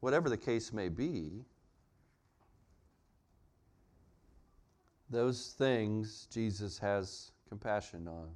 Whatever 0.00 0.28
the 0.28 0.36
case 0.36 0.70
may 0.70 0.90
be, 0.90 1.46
those 5.14 5.54
things 5.56 6.26
Jesus 6.30 6.78
has 6.78 7.30
compassion 7.48 8.08
on. 8.08 8.28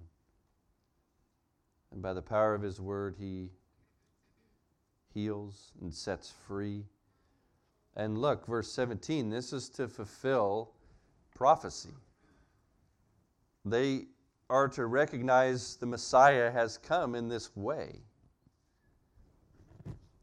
And 1.91 2.01
by 2.01 2.13
the 2.13 2.23
power 2.23 2.55
of 2.55 2.63
his 2.63 2.81
word, 2.81 3.17
he 3.19 3.51
heals 5.13 5.73
and 5.81 5.93
sets 5.93 6.33
free. 6.47 6.85
And 7.97 8.19
look, 8.19 8.47
verse 8.47 8.71
17, 8.71 9.29
this 9.29 9.53
is 9.53 9.69
to 9.71 9.89
fulfill 9.89 10.73
prophecy. 11.35 11.95
they 13.65 14.07
are 14.51 14.69
to 14.69 14.87
recognize 14.87 15.77
the 15.77 15.87
Messiah 15.87 16.51
has 16.51 16.79
come 16.79 17.15
in 17.15 17.29
this 17.29 17.55
way. 17.55 18.01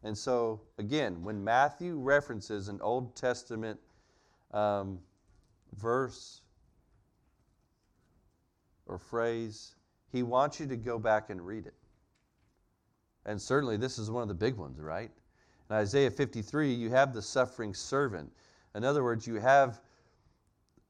And 0.04 0.18
so, 0.18 0.62
again, 0.78 1.24
when 1.24 1.44
Matthew 1.44 1.98
references 1.98 2.70
an 2.70 2.80
Old 2.82 3.15
Testament 3.15 3.80
um, 4.52 5.00
verse 5.78 6.41
or 8.86 8.98
phrase, 8.98 9.76
he 10.12 10.24
wants 10.24 10.60
you 10.60 10.67
to 10.67 10.76
go 10.76 11.00
back 11.00 11.30
and 11.30 11.45
read 11.45 11.65
it. 11.65 11.74
And 13.26 13.41
certainly, 13.41 13.78
this 13.78 13.98
is 13.98 14.12
one 14.12 14.21
of 14.21 14.28
the 14.28 14.36
big 14.36 14.56
ones, 14.56 14.80
right? 14.80 15.12
In 15.69 15.76
Isaiah 15.76 16.12
53, 16.12 16.74
you 16.74 16.91
have 16.91 17.13
the 17.13 17.21
suffering 17.21 17.74
servant. 17.74 18.32
In 18.76 18.84
other 18.84 19.04
words, 19.04 19.26
you 19.26 19.36
have 19.36 19.82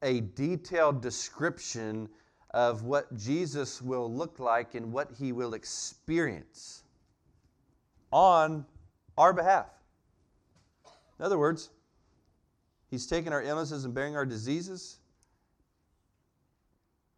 a 0.02 0.22
detailed 0.22 1.02
description 1.02 2.10
of 2.52 2.84
what 2.84 3.16
Jesus 3.16 3.82
will 3.82 4.12
look 4.12 4.40
like 4.40 4.76
and 4.76 4.92
what 4.92 5.12
he 5.18 5.32
will 5.32 5.54
experience 5.54 6.84
on 8.12 8.66
our 9.18 9.34
behalf. 9.34 9.68
In 11.20 11.26
other 11.26 11.38
words, 11.38 11.70
he's 12.90 13.08
taking 13.08 13.34
our 13.34 13.44
illnesses 13.44 13.86
and 13.86 13.94
bearing 13.94 14.16
our 14.16 14.26
diseases. 14.26 15.00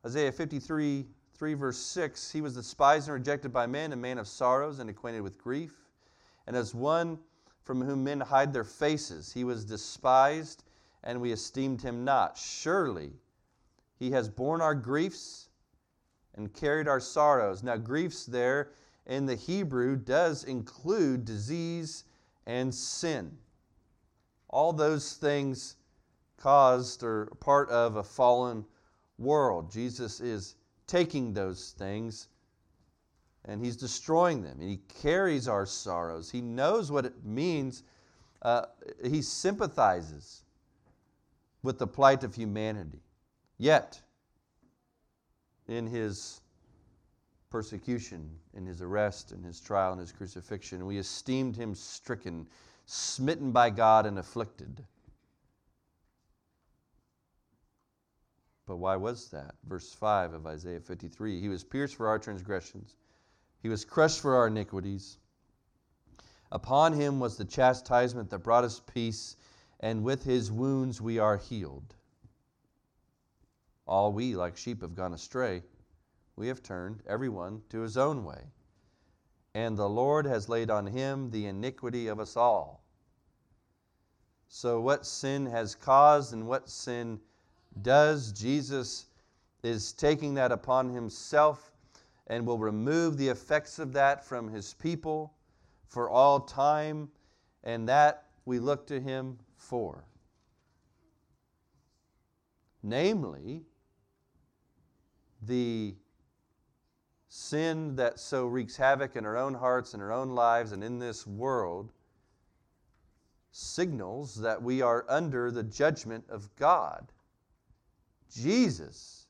Isaiah 0.06 0.32
53, 0.32 1.06
3, 1.34 1.54
verse 1.54 1.78
6 1.78 2.32
He 2.32 2.42
was 2.42 2.56
despised 2.56 3.08
and 3.08 3.16
rejected 3.16 3.52
by 3.52 3.68
men, 3.68 3.94
a 3.94 3.96
man 3.96 4.18
of 4.18 4.28
sorrows 4.28 4.80
and 4.80 4.90
acquainted 4.90 5.22
with 5.22 5.38
grief. 5.38 5.74
And 6.46 6.56
as 6.56 6.74
one 6.74 7.20
from 7.64 7.82
whom 7.82 8.04
men 8.04 8.22
hide 8.22 8.54
their 8.54 8.64
faces, 8.64 9.34
he 9.34 9.44
was 9.44 9.66
despised, 9.66 10.64
and 11.04 11.20
we 11.20 11.32
esteemed 11.32 11.82
him 11.82 12.04
not. 12.06 12.38
Surely 12.38 13.12
he 13.98 14.12
has 14.12 14.30
borne 14.30 14.62
our 14.62 14.76
griefs 14.76 15.50
and 16.36 16.54
carried 16.54 16.88
our 16.88 17.00
sorrows. 17.00 17.64
Now, 17.64 17.78
griefs 17.78 18.26
there 18.26 18.70
in 19.06 19.26
the 19.26 19.36
Hebrew 19.36 19.96
does 19.96 20.44
include 20.44 21.26
disease 21.26 22.04
and 22.46 22.74
sin. 22.74 23.38
All 24.50 24.72
those 24.72 25.16
things 25.16 25.76
caused 26.38 27.04
or 27.04 27.26
part 27.40 27.70
of 27.70 27.96
a 27.96 28.04
fallen 28.04 28.66
world. 29.18 29.72
Jesus 29.72 30.20
is 30.20 30.56
taking 30.86 31.34
those 31.34 31.72
things 31.78 32.28
and 33.46 33.64
he's 33.64 33.78
destroying 33.78 34.44
them. 34.44 34.60
And 34.60 34.70
he 34.70 34.80
carries 35.02 35.48
our 35.48 35.66
sorrows. 35.66 36.30
He 36.30 36.42
knows 36.42 36.92
what 36.92 37.06
it 37.06 37.24
means. 37.24 37.84
Uh, 38.42 38.66
he 39.04 39.22
sympathizes 39.22 40.44
with 41.64 41.80
the 41.80 41.88
plight 41.88 42.24
of 42.24 42.36
humanity. 42.36 43.02
Yet, 43.58 44.02
in 45.68 45.88
his 45.88 46.42
persecution, 47.50 48.30
in 48.54 48.66
his 48.66 48.82
arrest, 48.82 49.32
in 49.32 49.42
his 49.44 49.60
trial, 49.60 49.94
in 49.94 50.00
his 50.00 50.12
crucifixion. 50.12 50.86
We 50.86 50.98
esteemed 50.98 51.56
him 51.56 51.74
stricken, 51.74 52.48
smitten 52.86 53.52
by 53.52 53.70
God, 53.70 54.06
and 54.06 54.20
afflicted. 54.20 54.84
But 58.68 58.78
why 58.78 58.96
was 58.96 59.30
that? 59.30 59.56
Verse 59.64 59.92
5 59.92 60.34
of 60.34 60.46
Isaiah 60.46 60.80
53 60.80 61.42
He 61.42 61.50
was 61.50 61.64
pierced 61.64 61.96
for 61.96 62.08
our 62.08 62.20
transgressions, 62.20 62.96
He 63.64 63.70
was 63.70 63.84
crushed 63.84 64.22
for 64.22 64.36
our 64.36 64.46
iniquities. 64.46 65.18
Upon 66.52 66.94
him 66.94 67.20
was 67.20 67.38
the 67.38 67.46
chastisement 67.46 68.30
that 68.30 68.40
brought 68.40 68.64
us 68.64 68.80
peace, 68.94 69.36
and 69.80 70.04
with 70.04 70.24
his 70.24 70.52
wounds 70.52 71.02
we 71.02 71.18
are 71.18 71.38
healed. 71.38 71.96
All 73.88 74.14
we, 74.14 74.36
like 74.36 74.56
sheep, 74.56 74.82
have 74.82 74.94
gone 74.96 75.14
astray 75.14 75.64
we 76.38 76.48
have 76.48 76.62
turned 76.62 77.02
everyone 77.08 77.64
to 77.70 77.82
his 77.82 77.98
own 77.98 78.24
way. 78.24 78.52
And 79.54 79.76
the 79.76 79.90
Lord 79.90 80.26
has 80.28 80.48
laid 80.48 80.70
on 80.70 80.86
him 80.86 81.32
the 81.32 81.48
iniquity 81.48 82.08
of 82.08 82.20
us 82.20 82.38
all. 82.38 82.84
So, 84.48 84.80
what 84.80 85.06
sin 85.06 85.48
has 85.48 85.76
caused 85.76 86.32
and 86.32 86.48
what 86.48 86.70
sin 86.70 87.20
does, 87.84 88.32
Jesus 88.32 89.08
is 89.64 89.94
taking 89.94 90.34
that 90.36 90.52
upon 90.52 90.90
himself 90.94 91.72
and 92.28 92.46
will 92.46 92.58
remove 92.58 93.18
the 93.18 93.28
effects 93.28 93.80
of 93.80 93.94
that 93.94 94.24
from 94.24 94.50
his 94.50 94.74
people 94.76 95.34
for 95.88 96.10
all 96.10 96.40
time. 96.40 97.10
And 97.64 97.88
that 97.90 98.26
we 98.46 98.60
look 98.60 98.88
to 98.88 99.00
him 99.00 99.38
for. 99.56 100.06
Namely, 102.84 103.64
the 105.42 105.96
sin 107.28 107.96
that 107.98 108.20
so 108.20 108.46
wreaks 108.46 108.78
havoc 108.78 109.16
in 109.16 109.26
our 109.26 109.38
own 109.38 109.54
hearts 109.54 109.94
and 109.94 110.02
our 110.02 110.14
own 110.14 110.30
lives 110.30 110.72
and 110.72 110.84
in 110.84 110.98
this 110.98 111.28
world 111.28 111.92
signals 113.52 114.36
that 114.36 114.62
we 114.62 114.82
are 114.82 115.06
under 115.10 115.52
the 115.52 115.64
judgment 115.64 116.24
of 116.30 116.56
God. 116.56 117.12
Jesus 118.32 119.28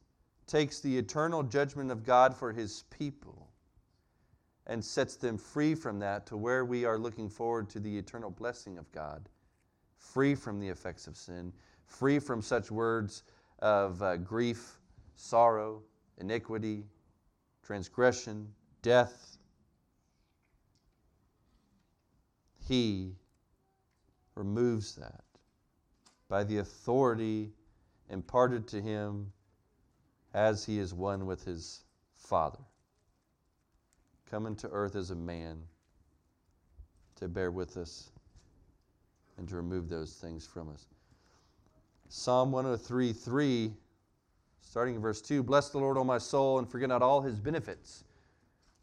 takes 0.48 0.80
the 0.80 0.98
eternal 0.98 1.44
judgment 1.44 1.92
of 1.92 2.04
God 2.04 2.36
for 2.36 2.52
his 2.52 2.84
people 2.90 3.50
and 4.66 4.84
sets 4.84 5.16
them 5.16 5.38
free 5.38 5.76
from 5.76 6.00
that 6.00 6.26
to 6.28 6.38
where 6.38 6.66
we 6.66 6.86
are 6.86 6.98
looking 6.98 7.30
forward 7.30 7.70
to 7.70 7.80
the 7.80 7.98
eternal 7.98 8.30
blessing 8.30 8.78
of 8.78 8.92
God, 8.92 9.30
free 9.96 10.36
from 10.36 10.60
the 10.60 10.68
effects 10.68 11.08
of 11.08 11.16
sin, 11.16 11.54
free 11.86 12.20
from 12.20 12.42
such 12.42 12.70
words 12.70 13.24
of 13.60 14.02
uh, 14.02 14.18
grief, 14.18 14.80
sorrow, 15.16 15.82
iniquity, 16.18 16.84
transgression, 17.64 18.48
death. 18.82 19.38
He 22.68 23.16
removes 24.36 24.96
that 24.96 25.24
by 26.28 26.44
the 26.44 26.58
authority 26.58 27.52
imparted 28.10 28.68
to 28.70 28.82
him 28.82 29.32
as 30.34 30.66
he 30.66 30.80
is 30.80 30.94
one 30.94 31.26
with 31.26 31.44
his 31.44 31.84
Father. 32.16 32.60
Coming 34.30 34.56
to 34.58 34.70
earth 34.70 34.96
as 34.96 35.12
a 35.12 35.16
man 35.16 35.62
to 37.16 37.28
bear 37.28 37.52
with 37.52 37.78
us 37.78 38.12
and 39.38 39.48
to 39.50 39.56
remove 39.56 39.90
those 39.90 40.14
things 40.14 40.46
from 40.46 40.70
us. 40.70 40.86
Psalm 42.10 42.52
103 42.52 43.14
3 43.14 43.74
Starting 44.62 44.96
in 44.96 45.02
verse 45.02 45.22
2 45.22 45.44
Bless 45.44 45.70
the 45.70 45.78
Lord, 45.78 45.98
O 45.98 46.04
my 46.04 46.18
soul, 46.18 46.60
and 46.60 46.70
forget 46.70 46.90
not 46.90 47.02
all 47.02 47.22
his 47.22 47.40
benefits, 47.40 48.04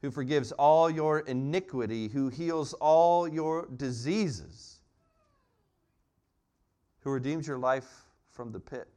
who 0.01 0.11
forgives 0.11 0.51
all 0.53 0.89
your 0.89 1.21
iniquity, 1.21 2.09
who 2.09 2.29
heals 2.29 2.73
all 2.75 3.29
your 3.29 3.69
diseases, 3.77 4.79
who 7.01 7.11
redeems 7.11 7.47
your 7.47 7.59
life 7.59 8.07
from 8.31 8.51
the 8.51 8.61
pit, 8.61 8.89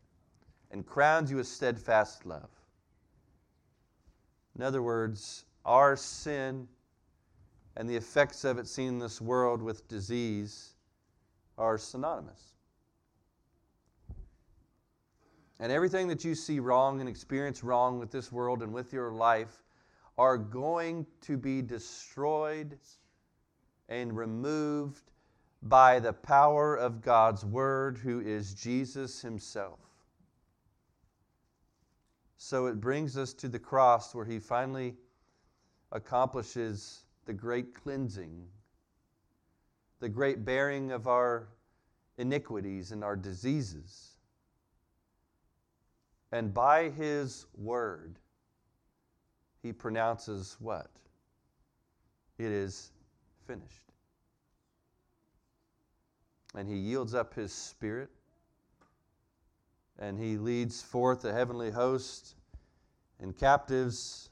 and 0.71 0.85
crowns 0.85 1.31
you 1.31 1.37
with 1.37 1.47
steadfast 1.47 2.25
love. 2.25 2.49
In 4.55 4.63
other 4.63 4.81
words, 4.81 5.45
our 5.65 5.95
sin 5.95 6.67
and 7.75 7.87
the 7.87 7.95
effects 7.95 8.43
of 8.43 8.57
it 8.57 8.67
seen 8.67 8.89
in 8.89 8.99
this 8.99 9.21
world 9.21 9.61
with 9.61 9.87
disease 9.87 10.73
are 11.57 11.77
synonymous. 11.77 12.53
And 15.59 15.71
everything 15.71 16.07
that 16.07 16.23
you 16.23 16.35
see 16.35 16.59
wrong 16.59 16.99
and 16.99 17.09
experience 17.09 17.63
wrong 17.63 17.99
with 17.99 18.11
this 18.11 18.31
world 18.31 18.61
and 18.61 18.73
with 18.73 18.93
your 18.93 19.11
life 19.11 19.63
are 20.17 20.37
going 20.37 21.05
to 21.21 21.37
be 21.37 21.61
destroyed 21.61 22.77
and 23.89 24.15
removed 24.15 25.11
by 25.63 25.99
the 25.99 26.13
power 26.13 26.75
of 26.75 27.01
God's 27.01 27.45
Word, 27.45 27.97
who 27.97 28.19
is 28.21 28.53
Jesus 28.53 29.21
Himself. 29.21 29.79
So 32.47 32.67
it 32.67 32.79
brings 32.79 33.17
us 33.17 33.33
to 33.33 33.49
the 33.49 33.59
cross 33.59 34.15
where 34.15 34.23
He 34.23 34.39
finally 34.39 34.95
accomplishes 35.91 37.03
the 37.25 37.33
great 37.33 37.75
cleansing, 37.75 38.47
the 39.99 40.07
great 40.07 40.45
bearing 40.45 40.93
of 40.93 41.09
our 41.09 41.49
iniquities 42.17 42.93
and 42.93 43.03
our 43.03 43.17
diseases. 43.17 44.11
And 46.31 46.53
by 46.53 46.87
his 46.87 47.47
word, 47.57 48.15
he 49.61 49.73
pronounces 49.73 50.55
what? 50.61 50.89
It 52.37 52.53
is 52.53 52.93
finished. 53.45 53.91
And 56.55 56.69
he 56.69 56.77
yields 56.77 57.13
up 57.13 57.33
his 57.33 57.51
spirit 57.51 58.09
and 59.99 60.17
he 60.17 60.37
leads 60.37 60.81
forth 60.81 61.23
the 61.23 61.33
heavenly 61.33 61.71
host 61.71 62.35
and 63.19 63.35
captives 63.37 64.29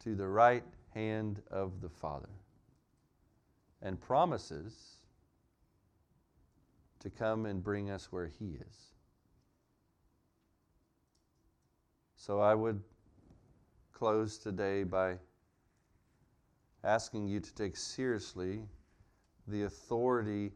to 0.00 0.14
the 0.14 0.26
right 0.26 0.64
hand 0.94 1.42
of 1.50 1.80
the 1.80 1.88
Father 1.88 2.28
and 3.82 4.00
promises 4.00 4.96
to 7.00 7.10
come 7.10 7.46
and 7.46 7.62
bring 7.62 7.90
us 7.90 8.10
where 8.10 8.26
he 8.26 8.56
is. 8.68 8.94
So 12.16 12.40
I 12.40 12.54
would 12.54 12.82
close 13.92 14.38
today 14.38 14.84
by 14.84 15.16
asking 16.82 17.28
you 17.28 17.40
to 17.40 17.54
take 17.54 17.76
seriously 17.76 18.62
the 19.48 19.64
authority 19.64 20.52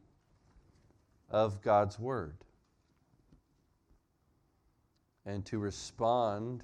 of 1.29 1.61
God's 1.63 1.99
Word 1.99 2.37
and 5.27 5.45
to 5.47 5.59
respond 5.59 6.63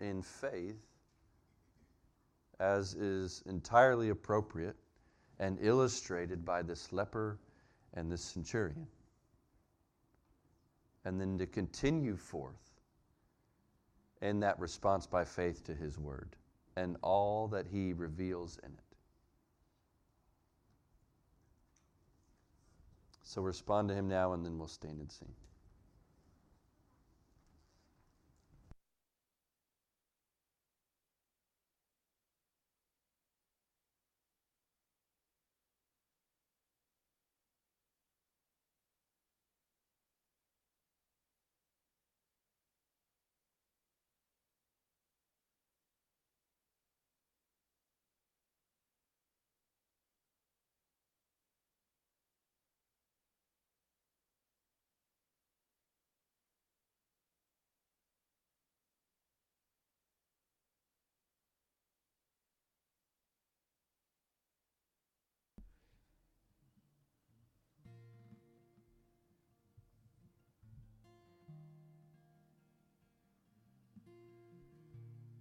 in 0.00 0.22
faith 0.22 0.76
as 2.58 2.94
is 2.94 3.42
entirely 3.46 4.10
appropriate 4.10 4.76
and 5.38 5.58
illustrated 5.60 6.44
by 6.44 6.62
this 6.62 6.92
leper 6.92 7.38
and 7.94 8.10
this 8.10 8.22
centurion. 8.22 8.86
And 11.04 11.20
then 11.20 11.38
to 11.38 11.46
continue 11.46 12.16
forth 12.16 12.54
in 14.22 14.40
that 14.40 14.58
response 14.58 15.06
by 15.06 15.24
faith 15.24 15.64
to 15.64 15.74
His 15.74 15.98
Word 15.98 16.36
and 16.76 16.96
all 17.02 17.48
that 17.48 17.66
He 17.66 17.92
reveals 17.92 18.58
in 18.64 18.70
it. 18.70 18.96
So 23.22 23.42
respond 23.42 23.88
to 23.88 23.94
Him 23.94 24.08
now, 24.08 24.32
and 24.32 24.44
then 24.44 24.58
we'll 24.58 24.68
stand 24.68 25.00
and 25.00 25.10
sing. 25.10 25.32